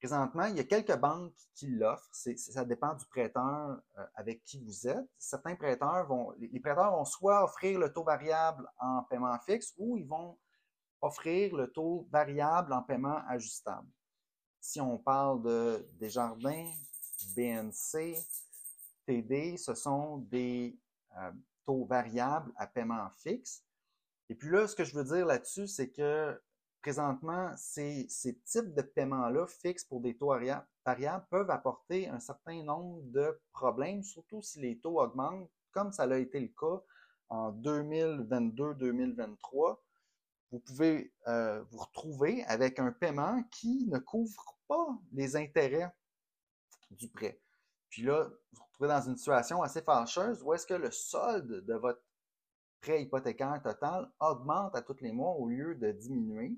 présentement, 0.00 0.46
il 0.46 0.56
y 0.56 0.60
a 0.60 0.64
quelques 0.64 0.96
banques 0.96 1.34
qui 1.54 1.68
l'offrent. 1.68 2.08
Ça 2.12 2.64
dépend 2.64 2.94
du 2.94 3.04
prêteur 3.06 3.80
euh, 3.98 4.06
avec 4.14 4.42
qui 4.44 4.58
vous 4.64 4.88
êtes. 4.88 5.06
Certains 5.18 5.54
prêteurs 5.54 6.06
vont, 6.06 6.32
les 6.38 6.60
prêteurs 6.60 6.92
vont 6.92 7.04
soit 7.04 7.44
offrir 7.44 7.78
le 7.78 7.92
taux 7.92 8.04
variable 8.04 8.68
en 8.78 9.02
paiement 9.04 9.38
fixe 9.40 9.74
ou 9.76 9.96
ils 9.98 10.06
vont 10.06 10.38
offrir 11.02 11.54
le 11.54 11.70
taux 11.70 12.08
variable 12.10 12.72
en 12.72 12.82
paiement 12.82 13.20
ajustable. 13.28 13.88
Si 14.60 14.80
on 14.80 14.98
parle 14.98 15.42
de 15.42 15.88
Desjardins, 15.92 16.72
BNC, 17.36 18.16
TD, 19.06 19.56
ce 19.58 19.74
sont 19.74 20.18
des 20.18 20.78
euh, 21.18 21.32
taux 21.66 21.84
variables 21.84 22.52
à 22.56 22.66
paiement 22.66 23.10
fixe. 23.18 23.65
Et 24.28 24.34
puis 24.34 24.50
là, 24.50 24.66
ce 24.66 24.74
que 24.74 24.82
je 24.84 24.94
veux 24.94 25.04
dire 25.04 25.24
là-dessus, 25.26 25.68
c'est 25.68 25.90
que 25.90 26.40
présentement, 26.82 27.52
ces, 27.56 28.08
types 28.44 28.74
de 28.74 28.82
paiements-là 28.82 29.46
fixes 29.46 29.84
pour 29.84 30.00
des 30.00 30.16
taux 30.16 30.34
variables 30.84 31.26
peuvent 31.30 31.50
apporter 31.50 32.08
un 32.08 32.20
certain 32.20 32.62
nombre 32.62 33.02
de 33.06 33.40
problèmes, 33.52 34.04
surtout 34.04 34.42
si 34.42 34.60
les 34.60 34.78
taux 34.78 35.00
augmentent, 35.00 35.50
comme 35.72 35.90
ça 35.92 36.02
a 36.04 36.16
été 36.16 36.40
le 36.40 36.48
cas 36.48 36.82
en 37.28 37.52
2022-2023. 37.52 39.78
Vous 40.52 40.60
pouvez 40.60 41.12
euh, 41.26 41.64
vous 41.70 41.78
retrouver 41.78 42.44
avec 42.44 42.78
un 42.78 42.92
paiement 42.92 43.42
qui 43.50 43.86
ne 43.86 43.98
couvre 43.98 44.56
pas 44.68 44.86
les 45.12 45.34
intérêts 45.34 45.92
du 46.92 47.08
prêt. 47.08 47.40
Puis 47.88 48.02
là, 48.02 48.24
vous 48.24 48.36
vous 48.52 48.62
retrouvez 48.64 48.88
dans 48.88 49.02
une 49.02 49.16
situation 49.16 49.62
assez 49.62 49.82
fâcheuse 49.82 50.40
où 50.42 50.52
est-ce 50.54 50.66
que 50.66 50.74
le 50.74 50.92
solde 50.92 51.64
de 51.64 51.74
votre 51.74 52.02
hypothécaire 52.88 53.60
total 53.62 54.10
augmente 54.20 54.74
à 54.74 54.82
tous 54.82 55.00
les 55.00 55.12
mois 55.12 55.32
au 55.32 55.48
lieu 55.48 55.74
de 55.74 55.92
diminuer. 55.92 56.56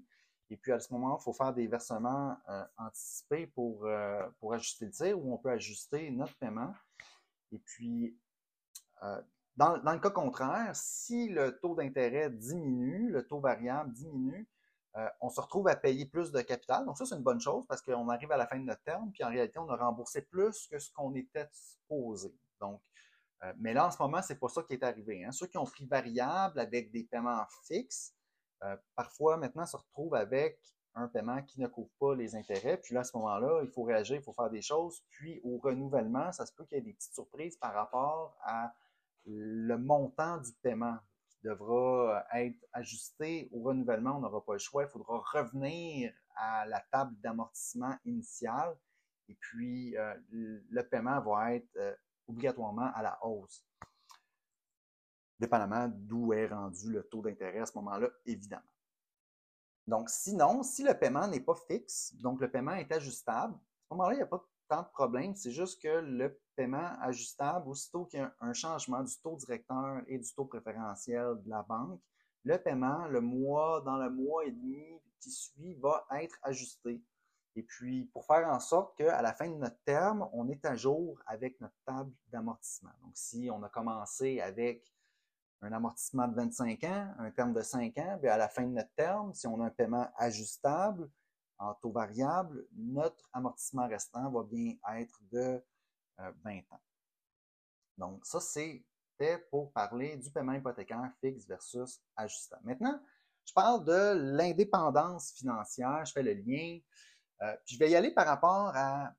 Et 0.51 0.57
puis 0.57 0.73
à 0.73 0.81
ce 0.81 0.93
moment, 0.93 1.19
il 1.21 1.23
faut 1.23 1.33
faire 1.33 1.53
des 1.53 1.67
versements 1.67 2.37
euh, 2.49 2.65
anticipés 2.79 3.47
pour, 3.47 3.85
euh, 3.85 4.27
pour 4.41 4.55
ajuster 4.55 4.87
le 4.87 4.91
tir 4.91 5.19
ou 5.19 5.35
on 5.35 5.39
peut 5.39 5.51
ajuster 5.51 6.11
notre 6.11 6.35
paiement. 6.37 6.73
Et 7.53 7.59
puis, 7.59 8.17
euh, 9.03 9.21
dans, 9.57 9.77
le 9.77 9.99
cas 9.99 10.11
contraire, 10.11 10.71
si 10.75 11.29
le 11.29 11.59
taux 11.59 11.75
d'intérêt 11.75 12.31
diminue, 12.31 13.11
le 13.11 13.27
taux 13.27 13.41
variable 13.41 13.93
diminue, 13.93 14.49
on 15.21 15.29
se 15.29 15.41
retrouve 15.41 15.69
à 15.69 15.77
payer 15.77 16.07
plus 16.07 16.33
de 16.33 16.41
capital. 16.41 16.85
Donc 16.85 16.99
ça, 16.99 17.07
c'est 17.07 17.15
une 17.15 17.23
bonne 17.23 17.41
chose 17.41 17.65
parce 17.69 17.81
qu'on 17.81 18.09
arrive 18.09 18.33
à 18.33 18.37
la 18.37 18.49
fin 18.49 18.59
de 18.59 18.65
notre 18.65 18.83
terme, 18.83 19.13
puis 19.13 19.23
en 19.23 19.29
réalité, 19.29 19.57
on 19.61 19.69
a 19.69 19.77
remboursé 19.77 20.23
plus 20.23 20.67
que 20.67 20.81
ce 20.81 20.91
qu'on 20.93 21.15
était 21.15 21.47
supposé. 21.53 22.35
Donc, 22.61 22.83
mais 23.59 23.73
là, 23.73 23.87
en 23.87 23.91
ce 23.91 24.03
moment, 24.03 24.21
c'est 24.23 24.39
pas 24.39 24.49
ça 24.49 24.63
qui 24.63 24.75
est 24.75 24.83
arrivé. 24.83 25.25
Hein. 25.25 25.33
Ceux 25.33 25.47
qui 25.47 25.59
ont 25.59 25.65
pris 25.65 25.87
variable 25.87 26.59
avec 26.59 26.91
des 26.91 27.05
paiements 27.05 27.45
fixes, 27.67 28.15
euh, 28.65 28.77
parfois, 28.97 29.37
maintenant, 29.37 29.67
se 29.67 29.77
retrouve 29.77 30.15
avec 30.15 30.59
un 30.95 31.07
paiement 31.07 31.43
qui 31.43 31.61
ne 31.61 31.69
couvre 31.69 31.91
pas 32.01 32.15
les 32.15 32.35
intérêts. 32.35 32.77
Puis 32.79 32.95
là, 32.95 33.01
à 33.01 33.05
ce 33.05 33.17
moment-là, 33.17 33.61
il 33.63 33.71
faut 33.71 33.85
réagir, 33.85 34.17
il 34.17 34.23
faut 34.23 34.33
faire 34.33 34.51
des 34.51 34.63
choses. 34.63 35.05
Puis 35.11 35.41
au 35.45 35.59
renouvellement, 35.59 36.33
ça 36.33 36.45
se 36.45 36.53
peut 36.53 36.65
qu'il 36.65 36.79
y 36.79 36.81
ait 36.81 36.85
des 36.85 36.93
petites 36.93 37.15
surprises 37.15 37.57
par 37.57 37.73
rapport 37.73 38.37
à 38.43 38.75
le 39.27 39.77
montant 39.77 40.39
du 40.39 40.53
paiement 40.63 40.99
qui 41.29 41.39
devra 41.45 42.25
être 42.33 42.59
ajusté 42.73 43.49
au 43.53 43.63
renouvellement. 43.63 44.17
On 44.17 44.21
n'aura 44.21 44.45
pas 44.45 44.55
le 44.55 44.59
choix. 44.59 44.85
Il 44.85 44.89
faudra 44.89 45.23
revenir 45.33 46.13
à 46.35 46.67
la 46.67 46.81
table 46.91 47.15
d'amortissement 47.21 47.95
initiale. 48.05 48.77
Et 49.29 49.35
puis, 49.35 49.97
euh, 49.97 50.15
le 50.31 50.83
paiement 50.83 51.21
va 51.21 51.55
être 51.55 51.77
euh, 51.77 51.95
obligatoirement 52.29 52.91
à 52.95 53.03
la 53.03 53.19
hausse 53.25 53.69
dépendamment 55.39 55.89
d'où 55.89 56.33
est 56.33 56.49
rendu 56.49 56.91
le 56.91 57.05
taux 57.05 57.23
d'intérêt 57.23 57.61
à 57.61 57.67
ce 57.67 57.77
moment-là, 57.79 58.09
évidemment. 58.27 58.63
Donc, 59.87 60.11
sinon, 60.11 60.63
si 60.63 60.83
le 60.83 60.99
paiement 60.99 61.27
n'est 61.29 61.41
pas 61.41 61.55
fixe, 61.55 62.15
donc 62.17 62.41
le 62.41 62.51
paiement 62.51 62.75
est 62.75 62.91
ajustable, 62.93 63.55
à 63.55 63.89
ce 63.89 63.95
moment-là, 63.95 64.15
il 64.15 64.17
n'y 64.17 64.23
a 64.23 64.27
pas 64.27 64.45
tant 64.69 64.83
de 64.83 64.89
problème. 64.89 65.35
C'est 65.35 65.53
juste 65.53 65.81
que 65.81 65.89
le 65.89 66.39
paiement 66.55 66.93
ajustable, 67.01 67.69
aussitôt 67.69 68.05
qu'il 68.05 68.21
y 68.21 68.23
a 68.23 68.35
un 68.41 68.53
changement 68.53 69.03
du 69.03 69.15
taux 69.23 69.37
directeur 69.37 70.03
et 70.07 70.19
du 70.19 70.35
taux 70.35 70.45
préférentiel 70.45 71.41
de 71.43 71.49
la 71.49 71.63
banque, 71.63 72.01
le 72.45 72.59
paiement, 72.59 73.07
le 73.07 73.21
mois, 73.21 73.81
dans 73.81 73.97
le 73.97 74.11
mois 74.11 74.45
et 74.45 74.51
demi 74.51 75.01
qui 75.21 75.31
suit, 75.31 75.75
va 75.77 76.07
être 76.13 76.39
ajusté. 76.43 77.03
Et 77.59 77.65
puis, 77.65 78.05
pour 78.13 78.25
faire 78.25 78.49
en 78.49 78.61
sorte 78.61 78.97
qu'à 78.97 79.21
la 79.21 79.33
fin 79.33 79.51
de 79.51 79.57
notre 79.57 79.83
terme, 79.83 80.29
on 80.33 80.49
est 80.49 80.65
à 80.65 80.77
jour 80.77 81.21
avec 81.27 81.61
notre 81.61 81.75
table 81.85 82.13
d'amortissement. 82.29 82.93
Donc, 83.03 83.11
si 83.17 83.51
on 83.53 83.61
a 83.65 83.69
commencé 83.69 84.41
avec 84.41 84.95
un 85.63 85.73
amortissement 85.73 86.29
de 86.29 86.37
25 86.37 86.85
ans, 86.85 87.15
un 87.19 87.33
terme 87.33 87.53
de 87.53 87.61
5 87.61 87.99
ans, 87.99 88.17
bien 88.23 88.31
à 88.31 88.37
la 88.37 88.49
fin 88.49 88.63
de 88.63 88.71
notre 88.71 88.95
terme, 88.95 89.35
si 89.35 89.49
on 89.49 89.61
a 89.61 89.67
un 89.67 89.71
paiement 89.71 90.09
ajustable 90.15 91.11
en 91.59 91.75
taux 91.75 91.91
variable, 91.91 92.65
notre 92.77 93.29
amortissement 93.33 93.89
restant 93.89 94.31
va 94.31 94.45
bien 94.45 94.75
être 94.95 95.21
de 95.33 95.61
20 96.17 96.31
euh, 96.47 96.61
ans. 96.71 96.81
Donc, 97.97 98.25
ça, 98.25 98.39
c'était 98.39 99.39
pour 99.51 99.73
parler 99.73 100.17
du 100.17 100.31
paiement 100.31 100.53
hypothécaire 100.53 101.11
fixe 101.21 101.45
versus 101.49 102.01
ajustable. 102.15 102.63
Maintenant, 102.67 103.01
je 103.45 103.53
parle 103.53 103.85
de 103.85 104.37
l'indépendance 104.37 105.33
financière, 105.33 106.05
je 106.05 106.13
fais 106.13 106.23
le 106.23 106.35
lien. 106.35 106.79
Euh, 107.43 107.57
je 107.67 107.79
vais 107.79 107.91
y 107.91 107.97
aller 107.97 108.11
par 108.11 108.27
rapport 108.27 108.73
à 108.75 109.13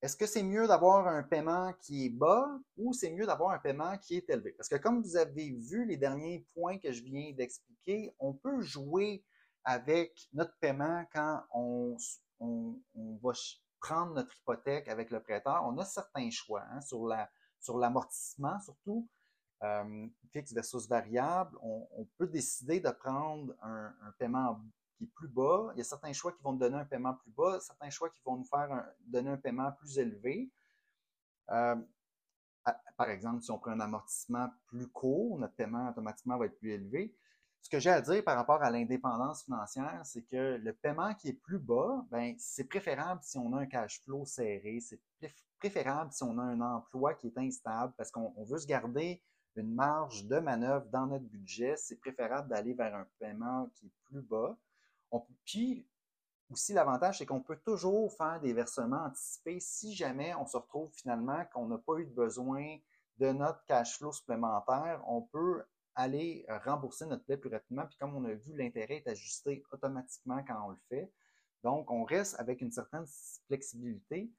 est-ce 0.00 0.16
que 0.16 0.26
c'est 0.26 0.42
mieux 0.42 0.66
d'avoir 0.66 1.06
un 1.06 1.22
paiement 1.22 1.72
qui 1.80 2.06
est 2.06 2.08
bas 2.08 2.48
ou 2.76 2.92
c'est 2.92 3.10
mieux 3.10 3.24
d'avoir 3.24 3.50
un 3.50 3.58
paiement 3.58 3.96
qui 3.98 4.16
est 4.16 4.28
élevé? 4.28 4.52
Parce 4.52 4.68
que 4.68 4.76
comme 4.76 5.00
vous 5.00 5.16
avez 5.16 5.52
vu 5.52 5.84
les 5.84 5.96
derniers 5.96 6.44
points 6.54 6.78
que 6.78 6.90
je 6.90 7.04
viens 7.04 7.32
d'expliquer, 7.32 8.14
on 8.18 8.32
peut 8.32 8.60
jouer 8.62 9.24
avec 9.64 10.28
notre 10.32 10.56
paiement 10.58 11.04
quand 11.12 11.44
on, 11.54 11.96
va 13.22 13.32
prendre 13.80 14.14
notre 14.14 14.36
hypothèque 14.36 14.88
avec 14.88 15.10
le 15.10 15.22
prêteur. 15.22 15.62
On 15.64 15.78
a 15.78 15.84
certains 15.84 16.30
choix 16.30 16.64
hein, 16.70 16.80
sur 16.80 17.06
la 17.06 17.30
sur 17.60 17.78
l'amortissement 17.78 18.58
surtout, 18.58 19.08
euh, 19.62 20.08
fixe 20.32 20.52
versus 20.52 20.88
variable. 20.88 21.56
On, 21.62 22.04
peut 22.18 22.26
décider 22.26 22.80
de 22.80 22.90
prendre 22.90 23.54
un, 23.62 23.94
un 24.02 24.10
paiement 24.18 24.60
plus 25.06 25.28
bas. 25.28 25.70
Il 25.74 25.78
y 25.78 25.80
a 25.80 25.84
certains 25.84 26.12
choix 26.12 26.32
qui 26.32 26.42
vont 26.42 26.52
nous 26.52 26.58
donner 26.58 26.76
un 26.76 26.84
paiement 26.84 27.14
plus 27.14 27.30
bas, 27.30 27.58
certains 27.60 27.90
choix 27.90 28.10
qui 28.10 28.20
vont 28.24 28.36
nous 28.36 28.44
faire 28.44 28.86
donner 29.00 29.30
un 29.30 29.36
paiement 29.36 29.72
plus 29.72 29.98
élevé. 29.98 30.50
Euh, 31.50 31.76
par 32.96 33.10
exemple, 33.10 33.42
si 33.42 33.50
on 33.50 33.58
prend 33.58 33.72
un 33.72 33.80
amortissement 33.80 34.48
plus 34.66 34.86
court, 34.88 35.38
notre 35.38 35.54
paiement 35.54 35.90
automatiquement 35.90 36.38
va 36.38 36.46
être 36.46 36.58
plus 36.58 36.70
élevé. 36.70 37.14
Ce 37.60 37.70
que 37.70 37.78
j'ai 37.78 37.90
à 37.90 38.00
dire 38.00 38.24
par 38.24 38.36
rapport 38.36 38.62
à 38.62 38.70
l'indépendance 38.70 39.44
financière, 39.44 40.00
c'est 40.04 40.22
que 40.22 40.56
le 40.62 40.72
paiement 40.72 41.14
qui 41.14 41.28
est 41.28 41.40
plus 41.44 41.60
bas, 41.60 42.04
ben, 42.10 42.34
c'est 42.38 42.64
préférable 42.64 43.20
si 43.22 43.38
on 43.38 43.52
a 43.54 43.60
un 43.60 43.66
cash 43.66 44.02
flow 44.02 44.24
serré, 44.24 44.80
c'est 44.80 45.00
préférable 45.58 46.12
si 46.12 46.24
on 46.24 46.38
a 46.38 46.42
un 46.42 46.60
emploi 46.60 47.14
qui 47.14 47.28
est 47.28 47.38
instable 47.38 47.94
parce 47.96 48.10
qu'on 48.10 48.32
veut 48.44 48.58
se 48.58 48.66
garder 48.66 49.22
une 49.54 49.74
marge 49.74 50.26
de 50.26 50.38
manœuvre 50.38 50.86
dans 50.86 51.06
notre 51.06 51.24
budget. 51.26 51.76
C'est 51.76 52.00
préférable 52.00 52.48
d'aller 52.48 52.74
vers 52.74 52.94
un 52.94 53.06
paiement 53.20 53.70
qui 53.74 53.86
est 53.86 53.92
plus 54.06 54.22
bas. 54.22 54.56
Puis 55.44 55.86
aussi, 56.50 56.72
l'avantage, 56.72 57.18
c'est 57.18 57.26
qu'on 57.26 57.40
peut 57.40 57.58
toujours 57.64 58.12
faire 58.12 58.40
des 58.40 58.52
versements 58.52 59.04
anticipés 59.04 59.60
si 59.60 59.94
jamais 59.94 60.34
on 60.34 60.46
se 60.46 60.56
retrouve 60.56 60.92
finalement 60.92 61.44
qu'on 61.52 61.66
n'a 61.66 61.78
pas 61.78 61.98
eu 61.98 62.06
de 62.06 62.14
besoin 62.14 62.76
de 63.18 63.32
notre 63.32 63.64
cash 63.66 63.98
flow 63.98 64.12
supplémentaire. 64.12 65.02
On 65.06 65.22
peut 65.22 65.64
aller 65.94 66.46
rembourser 66.64 67.06
notre 67.06 67.24
dette 67.26 67.40
plus 67.40 67.50
rapidement. 67.50 67.86
Puis 67.86 67.96
comme 67.98 68.14
on 68.14 68.24
a 68.24 68.34
vu, 68.34 68.56
l'intérêt 68.56 68.96
est 68.96 69.08
ajusté 69.08 69.62
automatiquement 69.72 70.42
quand 70.46 70.66
on 70.66 70.70
le 70.70 70.78
fait. 70.88 71.12
Donc, 71.62 71.90
on 71.90 72.04
reste 72.04 72.38
avec 72.40 72.60
une 72.60 72.72
certaine 72.72 73.06
flexibilité. 73.46 74.30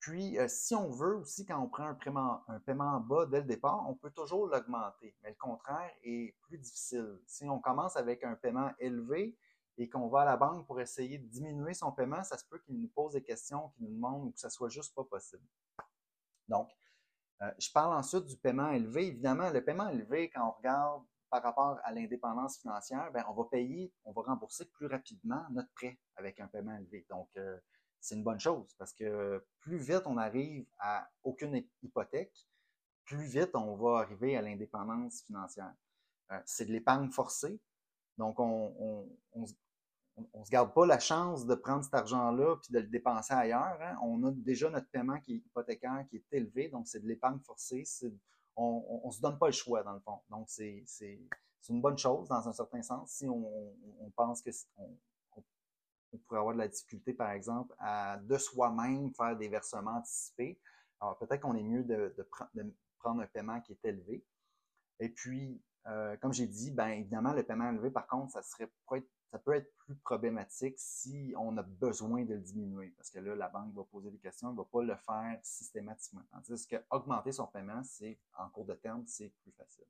Puis, 0.00 0.38
euh, 0.38 0.46
si 0.48 0.74
on 0.74 0.90
veut 0.90 1.16
aussi, 1.16 1.44
quand 1.44 1.60
on 1.60 1.68
prend 1.68 1.86
un 1.86 1.94
paiement, 1.94 2.42
un 2.48 2.60
paiement 2.60 3.00
bas 3.00 3.26
dès 3.26 3.40
le 3.40 3.46
départ, 3.46 3.88
on 3.88 3.94
peut 3.94 4.10
toujours 4.10 4.46
l'augmenter. 4.46 5.14
Mais 5.22 5.30
le 5.30 5.36
contraire 5.36 5.90
est 6.02 6.34
plus 6.42 6.58
difficile. 6.58 7.18
Si 7.26 7.48
on 7.48 7.58
commence 7.58 7.96
avec 7.96 8.24
un 8.24 8.36
paiement 8.36 8.70
élevé, 8.78 9.36
et 9.78 9.88
qu'on 9.88 10.08
va 10.08 10.22
à 10.22 10.24
la 10.24 10.36
banque 10.36 10.66
pour 10.66 10.80
essayer 10.80 11.18
de 11.18 11.26
diminuer 11.26 11.74
son 11.74 11.92
paiement, 11.92 12.22
ça 12.22 12.38
se 12.38 12.44
peut 12.46 12.58
qu'il 12.60 12.80
nous 12.80 12.88
pose 12.88 13.12
des 13.12 13.22
questions, 13.22 13.68
qu'il 13.70 13.84
nous 13.84 13.94
demande 13.94 14.28
ou 14.28 14.30
que 14.30 14.40
ça 14.40 14.50
soit 14.50 14.68
juste 14.68 14.94
pas 14.94 15.04
possible. 15.04 15.44
Donc, 16.48 16.70
euh, 17.42 17.50
je 17.58 17.70
parle 17.70 17.94
ensuite 17.94 18.24
du 18.24 18.36
paiement 18.36 18.70
élevé. 18.70 19.08
Évidemment, 19.08 19.50
le 19.50 19.62
paiement 19.62 19.88
élevé, 19.88 20.30
quand 20.30 20.48
on 20.48 20.52
regarde 20.52 21.04
par 21.28 21.42
rapport 21.42 21.78
à 21.84 21.92
l'indépendance 21.92 22.58
financière, 22.58 23.10
ben, 23.12 23.24
on 23.28 23.34
va 23.34 23.44
payer, 23.50 23.92
on 24.04 24.12
va 24.12 24.22
rembourser 24.22 24.64
plus 24.66 24.86
rapidement 24.86 25.44
notre 25.50 25.70
prêt 25.74 25.98
avec 26.16 26.40
un 26.40 26.46
paiement 26.46 26.76
élevé. 26.76 27.04
Donc, 27.10 27.28
euh, 27.36 27.58
c'est 28.00 28.14
une 28.14 28.22
bonne 28.24 28.40
chose 28.40 28.72
parce 28.78 28.92
que 28.92 29.44
plus 29.60 29.78
vite 29.78 30.02
on 30.06 30.16
arrive 30.16 30.64
à 30.78 31.08
aucune 31.24 31.62
hypothèque, 31.82 32.46
plus 33.04 33.24
vite 33.24 33.50
on 33.54 33.74
va 33.76 33.98
arriver 33.98 34.36
à 34.36 34.42
l'indépendance 34.42 35.22
financière. 35.22 35.74
Euh, 36.30 36.40
c'est 36.44 36.66
de 36.66 36.72
l'épargne 36.72 37.10
forcée. 37.10 37.60
Donc, 38.16 38.40
on, 38.40 39.08
on, 39.34 39.44
se 40.44 40.50
garde 40.50 40.72
pas 40.72 40.86
la 40.86 40.98
chance 40.98 41.46
de 41.46 41.54
prendre 41.54 41.84
cet 41.84 41.94
argent-là 41.94 42.56
puis 42.62 42.72
de 42.72 42.78
le 42.78 42.86
dépenser 42.86 43.34
ailleurs. 43.34 43.78
Hein. 43.80 43.96
On 44.02 44.22
a 44.24 44.30
déjà 44.30 44.70
notre 44.70 44.88
paiement 44.88 45.20
qui 45.20 45.34
est 45.34 45.36
hypothécaire, 45.36 46.04
qui 46.08 46.16
est 46.16 46.26
élevé, 46.32 46.68
donc 46.68 46.86
c'est 46.88 47.00
de 47.00 47.06
l'épargne 47.06 47.40
forcée. 47.40 47.84
On 48.56 49.02
ne 49.04 49.10
se 49.10 49.20
donne 49.20 49.38
pas 49.38 49.46
le 49.46 49.52
choix, 49.52 49.82
dans 49.82 49.92
le 49.92 50.00
fond. 50.00 50.18
Donc, 50.30 50.46
c'est 50.48 50.84
une 51.68 51.82
bonne 51.82 51.98
chose 51.98 52.28
dans 52.28 52.48
un 52.48 52.52
certain 52.52 52.82
sens. 52.82 53.10
Si 53.10 53.28
on, 53.28 53.74
pense 54.14 54.40
que 54.40 54.50
on, 54.78 54.96
pourrait 56.26 56.40
avoir 56.40 56.54
de 56.54 56.60
la 56.60 56.68
difficulté, 56.68 57.12
par 57.12 57.30
exemple, 57.32 57.74
à 57.78 58.18
de 58.18 58.38
soi-même 58.38 59.12
faire 59.12 59.36
des 59.36 59.48
versements 59.48 59.98
anticipés, 59.98 60.58
alors 60.98 61.18
peut-être 61.18 61.42
qu'on 61.42 61.56
est 61.56 61.62
mieux 61.62 61.84
de, 61.84 62.14
prendre 62.98 63.20
un 63.20 63.26
paiement 63.26 63.60
qui 63.60 63.72
est 63.72 63.84
élevé. 63.84 64.24
Et 64.98 65.10
puis, 65.10 65.62
euh, 65.86 66.16
comme 66.16 66.32
j'ai 66.32 66.46
dit, 66.46 66.70
ben 66.70 66.88
évidemment, 66.88 67.34
le 67.34 67.42
paiement 67.42 67.68
élevé, 67.68 67.90
par 67.90 68.06
contre, 68.06 68.32
ça 68.32 68.42
serait 68.42 68.64
être 68.64 69.06
ça 69.30 69.38
peut 69.38 69.54
être 69.54 69.74
plus 69.78 69.96
problématique 69.96 70.76
si 70.78 71.34
on 71.36 71.56
a 71.56 71.62
besoin 71.62 72.24
de 72.24 72.34
le 72.34 72.40
diminuer, 72.40 72.94
parce 72.96 73.10
que 73.10 73.18
là, 73.18 73.34
la 73.34 73.48
banque 73.48 73.74
va 73.74 73.84
poser 73.84 74.10
des 74.10 74.18
questions, 74.18 74.48
elle 74.48 74.54
ne 74.54 74.58
va 74.58 74.64
pas 74.64 74.82
le 74.82 74.96
faire 74.96 75.38
systématiquement. 75.42 76.22
Tandis 76.30 76.66
que 76.66 76.76
augmenter 76.90 77.32
son 77.32 77.46
paiement, 77.46 77.82
c'est 77.82 78.18
en 78.38 78.48
cours 78.48 78.66
de 78.66 78.74
terme, 78.74 79.04
c'est 79.06 79.32
plus 79.42 79.52
facile. 79.52 79.84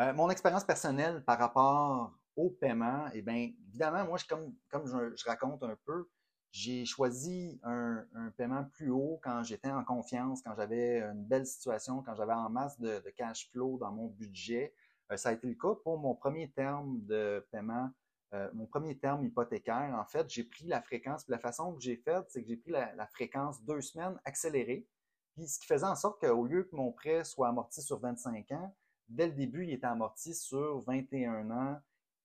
Euh, 0.00 0.12
mon 0.12 0.28
expérience 0.28 0.64
personnelle 0.64 1.24
par 1.24 1.38
rapport 1.38 2.12
au 2.36 2.50
paiement, 2.50 3.06
eh 3.14 3.22
bien, 3.22 3.52
évidemment, 3.68 4.04
moi, 4.04 4.18
comme 4.28 4.86
je, 4.86 5.24
raconte 5.24 5.62
un 5.62 5.76
peu, 5.84 6.08
j'ai 6.50 6.84
choisi 6.84 7.60
un, 7.62 8.04
paiement 8.36 8.64
plus 8.64 8.90
haut 8.90 9.20
quand 9.22 9.42
j'étais 9.44 9.70
en 9.70 9.84
confiance, 9.84 10.42
quand 10.42 10.54
j'avais 10.56 11.00
une 11.00 11.24
belle 11.24 11.46
situation, 11.46 12.02
quand 12.02 12.14
j'avais 12.14 12.32
en 12.32 12.50
masse 12.50 12.78
de 12.80 13.02
cash 13.16 13.48
flow 13.50 13.78
dans 13.78 13.92
mon 13.92 14.08
budget. 14.08 14.74
Euh, 15.14 15.16
ça 15.16 15.30
a 15.30 15.32
été 15.32 15.46
le 15.46 15.54
cas 15.54 15.74
pour 15.82 15.98
mon 15.98 16.14
premier 16.14 16.50
terme 16.50 17.00
de 17.04 17.46
paiement, 17.50 17.90
euh, 18.34 18.50
mon 18.52 18.66
premier 18.66 18.98
terme 18.98 19.24
hypothécaire. 19.24 19.94
En 19.98 20.04
fait, 20.04 20.28
j'ai 20.28 20.44
pris 20.44 20.66
la 20.66 20.82
fréquence. 20.82 21.26
la 21.28 21.38
façon 21.38 21.74
que 21.74 21.80
j'ai 21.80 21.96
faite, 21.96 22.26
c'est 22.28 22.42
que 22.42 22.48
j'ai 22.48 22.56
pris 22.56 22.72
la, 22.72 23.06
fréquence 23.08 23.62
deux 23.62 23.80
semaines 23.80 24.18
accélérée. 24.24 24.86
Puis 25.34 25.48
ce 25.48 25.58
qui 25.58 25.66
faisait 25.66 25.86
en 25.86 25.96
sorte 25.96 26.20
qu'au 26.20 26.44
lieu 26.46 26.64
que 26.64 26.76
mon 26.76 26.92
prêt 26.92 27.24
soit 27.24 27.48
amorti 27.48 27.82
sur 27.82 27.98
25 27.98 28.52
ans, 28.52 28.76
dès 29.08 29.26
le 29.26 29.32
début, 29.32 29.64
il 29.64 29.72
était 29.72 29.86
amorti 29.86 30.34
sur 30.34 30.80
21 30.80 31.50
ans 31.50 31.80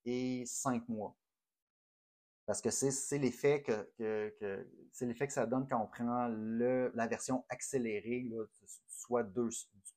et 0.06 0.44
5 0.46 0.88
mois. 0.90 1.16
Parce 2.46 2.62
que 2.62 2.72
c'est 2.72 3.18
l'effet 3.20 3.62
que, 3.62 3.94
c'est 4.92 5.06
l'effet 5.06 5.28
que 5.28 5.34
ça 5.34 5.46
donne 5.46 5.68
quand 5.68 5.80
on 5.80 5.88
prend 5.88 6.28
le, 6.28 6.92
la 6.96 7.06
version 7.06 7.46
accélérée, 7.50 8.28
soit 8.88 9.22
deux, 9.22 9.50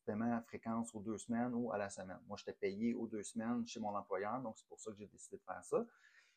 paiement 0.04 0.36
à 0.36 0.42
fréquence 0.42 0.94
aux 0.94 1.00
deux 1.00 1.18
semaines 1.18 1.52
ou 1.54 1.72
à 1.72 1.78
la 1.78 1.88
semaine. 1.90 2.18
Moi, 2.26 2.36
j'étais 2.38 2.52
payé 2.52 2.94
aux 2.94 3.06
deux 3.06 3.22
semaines 3.22 3.66
chez 3.66 3.80
mon 3.80 3.94
employeur, 3.96 4.40
donc 4.40 4.58
c'est 4.58 4.68
pour 4.68 4.80
ça 4.80 4.90
que 4.90 4.98
j'ai 4.98 5.06
décidé 5.06 5.36
de 5.36 5.42
faire 5.42 5.64
ça. 5.64 5.84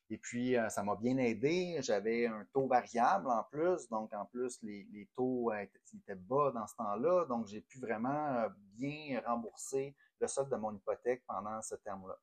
Et 0.10 0.18
puis, 0.18 0.56
euh, 0.56 0.70
ça 0.70 0.84
m'a 0.84 0.96
bien 0.96 1.18
aidé. 1.18 1.78
J'avais 1.82 2.28
un 2.28 2.46
taux 2.54 2.68
variable 2.68 3.30
en 3.30 3.44
plus, 3.44 3.90
donc 3.90 4.14
en 4.14 4.26
plus, 4.26 4.62
les, 4.62 5.10
taux 5.16 5.52
étaient 5.54 6.16
bas 6.16 6.52
dans 6.54 6.68
ce 6.68 6.76
temps-là, 6.76 7.26
donc 7.26 7.48
j'ai 7.48 7.62
pu 7.62 7.80
vraiment 7.80 8.36
euh, 8.38 8.50
bien 8.74 9.22
rembourser 9.26 9.96
le 10.20 10.28
solde 10.28 10.50
de 10.50 10.56
mon 10.56 10.76
hypothèque 10.76 11.24
pendant 11.28 11.62
ce 11.62 11.76
terme-là. 11.76 12.18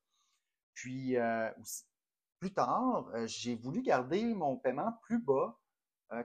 Puis, 0.73 1.17
euh, 1.17 1.49
plus 2.39 2.53
tard, 2.53 3.09
j'ai 3.25 3.55
voulu 3.55 3.81
garder 3.81 4.33
mon 4.33 4.57
paiement 4.57 4.93
plus 5.03 5.19
bas 5.19 5.57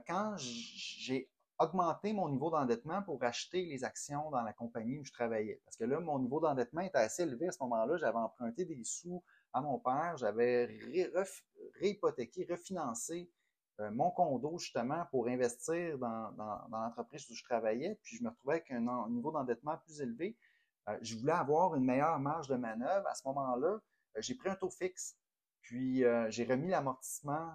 quand 0.05 0.35
j'ai 0.37 1.31
augmenter 1.59 2.13
mon 2.13 2.29
niveau 2.29 2.49
d'endettement 2.49 3.01
pour 3.03 3.23
acheter 3.23 3.65
les 3.65 3.83
actions 3.83 4.31
dans 4.31 4.41
la 4.41 4.53
compagnie 4.53 4.97
où 4.97 5.03
je 5.03 5.11
travaillais. 5.11 5.61
Parce 5.65 5.75
que 5.75 5.83
là, 5.83 5.99
mon 5.99 6.17
niveau 6.19 6.39
d'endettement 6.39 6.81
était 6.81 6.97
assez 6.97 7.23
élevé 7.23 7.49
à 7.49 7.51
ce 7.51 7.61
moment-là. 7.63 7.97
J'avais 7.97 8.17
emprunté 8.17 8.65
des 8.65 8.83
sous 8.83 9.21
à 9.51 9.61
mon 9.61 9.79
père, 9.79 10.15
j'avais 10.17 10.69
réhypothéqué, 11.79 12.47
refinancé 12.49 13.29
euh, 13.79 13.91
mon 13.91 14.11
condo 14.11 14.57
justement 14.57 15.05
pour 15.11 15.27
investir 15.27 15.97
dans, 15.97 16.31
l'entreprise 16.71 17.29
où 17.29 17.35
je 17.35 17.43
travaillais. 17.43 17.99
Puis 18.03 18.17
je 18.17 18.23
me 18.23 18.29
retrouvais 18.29 18.55
avec 18.55 18.71
un, 18.71 19.09
niveau 19.09 19.31
d'endettement 19.31 19.77
plus 19.77 20.01
élevé. 20.01 20.37
Euh, 20.87 20.97
je 21.01 21.17
voulais 21.17 21.33
avoir 21.33 21.75
une 21.75 21.85
meilleure 21.85 22.19
marge 22.19 22.47
de 22.47 22.55
manœuvre. 22.55 23.07
À 23.07 23.15
ce 23.15 23.27
moment-là, 23.27 23.79
euh, 24.17 24.21
j'ai 24.21 24.35
pris 24.35 24.49
un 24.49 24.55
taux 24.55 24.69
fixe. 24.69 25.17
Puis 25.61 26.03
j'ai 26.29 26.45
remis 26.45 26.69
l'amortissement 26.69 27.51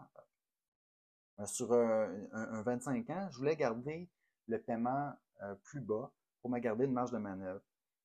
sur 1.46 1.72
un, 1.72 2.62
25 2.62 3.10
ans, 3.10 3.28
je 3.30 3.38
voulais 3.38 3.56
garder 3.56 4.08
le 4.46 4.60
paiement 4.60 5.12
euh, 5.42 5.54
plus 5.64 5.80
bas 5.80 6.12
pour 6.40 6.50
me 6.50 6.58
garder 6.58 6.84
une 6.84 6.92
marge 6.92 7.10
de 7.10 7.18
manœuvre. 7.18 7.62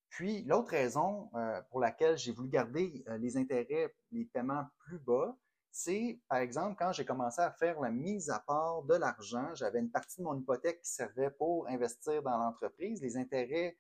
Puis, 0.10 0.44
l'autre 0.46 0.72
raison 0.72 1.30
euh, 1.36 1.62
pour 1.70 1.80
laquelle 1.80 2.18
j'ai 2.18 2.32
voulu 2.32 2.50
garder 2.50 3.04
les 3.20 3.38
intérêts, 3.38 3.94
les 4.12 4.26
paiements 4.26 4.66
plus 4.80 5.00
bas, 5.00 5.38
c'est, 5.72 6.20
par 6.28 6.40
exemple, 6.40 6.76
quand 6.80 6.92
j'ai 6.92 7.06
commencé 7.06 7.42
à 7.42 7.52
faire 7.52 7.80
la 7.80 7.92
mise 7.92 8.30
à 8.30 8.40
part 8.40 8.84
de 8.84 8.96
l'argent, 8.96 9.54
j'avais 9.54 9.80
une 9.80 9.92
partie 9.92 10.20
de 10.20 10.24
mon 10.24 10.36
hypothèque 10.36 10.82
qui 10.82 10.90
servait 10.90 11.30
pour 11.30 11.68
investir 11.68 12.24
dans 12.24 12.38
l'entreprise. 12.38 13.02
Les 13.02 13.18
intérêts 13.18 13.78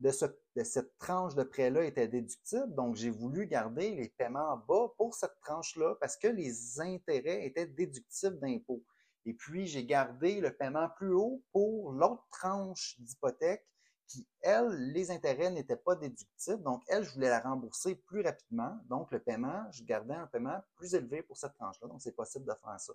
de, 0.00 0.10
cette 0.10 0.98
tranche 0.98 1.34
de 1.34 1.42
prêt-là 1.42 1.84
était 1.84 2.08
déductible. 2.08 2.74
Donc, 2.74 2.94
j'ai 2.94 3.10
voulu 3.10 3.46
garder 3.46 3.94
les 3.94 4.08
paiements 4.08 4.56
bas 4.68 4.88
pour 4.96 5.14
cette 5.14 5.38
tranche-là 5.40 5.96
parce 6.00 6.16
que 6.16 6.28
les 6.28 6.80
intérêts 6.80 7.46
étaient 7.46 7.66
déductibles 7.66 8.38
d'impôts. 8.38 8.84
Et 9.24 9.34
puis, 9.34 9.66
j'ai 9.66 9.84
gardé 9.84 10.40
le 10.40 10.54
paiement 10.54 10.88
plus 10.96 11.12
haut 11.12 11.42
pour 11.52 11.92
l'autre 11.92 12.26
tranche 12.30 12.96
d'hypothèque 13.00 13.66
qui, 14.06 14.26
elle, 14.40 14.92
les 14.92 15.10
intérêts 15.10 15.50
n'étaient 15.50 15.76
pas 15.76 15.94
déductibles. 15.96 16.62
Donc, 16.62 16.82
elle, 16.88 17.04
je 17.04 17.12
voulais 17.12 17.28
la 17.28 17.40
rembourser 17.40 17.94
plus 17.94 18.22
rapidement. 18.22 18.78
Donc, 18.88 19.10
le 19.10 19.18
paiement, 19.18 19.70
je 19.70 19.84
gardais 19.84 20.14
un 20.14 20.26
paiement 20.26 20.58
plus 20.76 20.94
élevé 20.94 21.22
pour 21.22 21.36
cette 21.36 21.54
tranche-là. 21.54 21.88
Donc, 21.88 22.00
c'est 22.00 22.16
possible 22.16 22.46
de 22.46 22.54
faire 22.54 22.80
ça. 22.80 22.92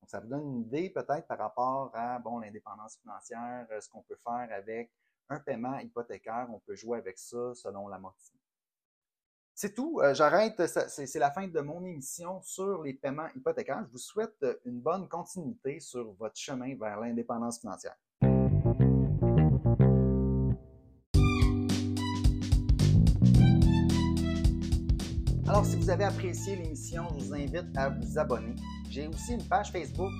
Donc, 0.00 0.10
ça 0.10 0.18
vous 0.18 0.28
donne 0.28 0.42
une 0.42 0.60
idée 0.62 0.90
peut-être 0.90 1.28
par 1.28 1.38
rapport 1.38 1.92
à, 1.94 2.20
l'indépendance 2.40 2.96
financière, 2.96 3.68
euh, 3.70 3.80
ce 3.80 3.88
qu'on 3.88 4.02
peut 4.02 4.18
faire 4.24 4.48
avec 4.50 4.90
un 5.32 5.40
paiement 5.40 5.78
hypothécaire, 5.78 6.48
on 6.52 6.60
peut 6.60 6.74
jouer 6.74 6.98
avec 6.98 7.18
ça 7.18 7.54
selon 7.54 7.88
l'amortissement. 7.88 8.40
C'est 9.54 9.74
tout. 9.74 10.00
Euh, 10.00 10.14
j'arrête. 10.14 10.60
C'est 10.66 11.18
la 11.18 11.30
fin 11.30 11.46
de 11.46 11.60
mon 11.60 11.84
émission 11.84 12.40
sur 12.42 12.82
les 12.82 12.94
paiements 12.94 13.28
hypothécaires. 13.34 13.84
Je 13.86 13.92
vous 13.92 13.98
souhaite 13.98 14.44
une 14.64 14.80
bonne 14.80 15.08
continuité 15.08 15.78
sur 15.78 16.12
votre 16.14 16.36
chemin 16.36 16.74
vers 16.76 17.00
l'indépendance 17.00 17.60
financière. 17.60 17.96
Alors, 25.46 25.66
si 25.66 25.76
vous 25.76 25.90
avez 25.90 26.04
apprécié 26.04 26.56
l'émission, 26.56 27.06
je 27.18 27.24
vous 27.26 27.34
invite 27.34 27.76
à 27.76 27.90
vous 27.90 28.18
abonner. 28.18 28.54
J'ai 28.88 29.06
aussi 29.06 29.34
une 29.34 29.46
page 29.46 29.70
Facebook 29.70 30.12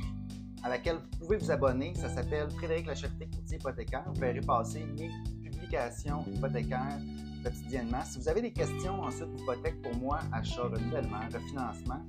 à 0.62 0.68
laquelle 0.68 0.96
vous 0.96 1.26
pouvez 1.26 1.36
vous 1.38 1.50
abonner. 1.50 1.94
Ça 1.94 2.08
s'appelle 2.08 2.50
Frédéric 2.50 2.86
Lacharité 2.86 3.28
Courtier 3.34 3.58
Hypothécaire. 3.58 4.04
Vous 4.06 4.20
verrez 4.20 4.40
passer 4.40 4.84
mes 4.98 5.10
publications 5.42 6.24
hypothécaires 6.32 6.98
quotidiennement. 7.42 8.04
Si 8.04 8.18
vous 8.18 8.28
avez 8.28 8.42
des 8.42 8.52
questions 8.52 9.02
ensuite 9.02 9.30
d'hypothèque 9.34 9.82
pour 9.82 9.94
moi, 9.96 10.20
achat, 10.32 10.62
renouvellement, 10.62 11.20
refinancement, 11.32 12.00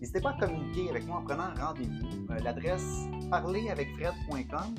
n'hésitez 0.00 0.20
pas 0.20 0.30
à 0.30 0.46
communiquer 0.46 0.90
avec 0.90 1.06
moi 1.06 1.18
en 1.18 1.22
prenant 1.22 1.54
rendez-vous. 1.58 2.26
Euh, 2.30 2.38
l'adresse 2.40 3.06
parleravecfred.com. 3.30 4.74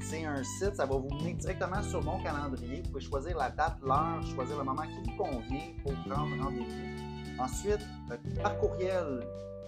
C'est 0.00 0.24
un 0.24 0.42
site, 0.42 0.76
ça 0.76 0.86
va 0.86 0.96
vous 0.96 1.10
mener 1.10 1.34
directement 1.34 1.82
sur 1.82 2.02
mon 2.02 2.22
calendrier. 2.22 2.82
Vous 2.82 2.90
pouvez 2.90 3.04
choisir 3.04 3.36
la 3.36 3.50
date, 3.50 3.76
l'heure, 3.82 4.22
choisir 4.34 4.58
le 4.58 4.64
moment 4.64 4.82
qui 4.82 5.10
vous 5.10 5.16
convient 5.16 5.74
pour 5.82 5.92
prendre 6.04 6.42
rendez-vous. 6.42 7.38
Ensuite, 7.38 7.86
euh, 8.10 8.16
par 8.42 8.58
courriel, 8.58 9.20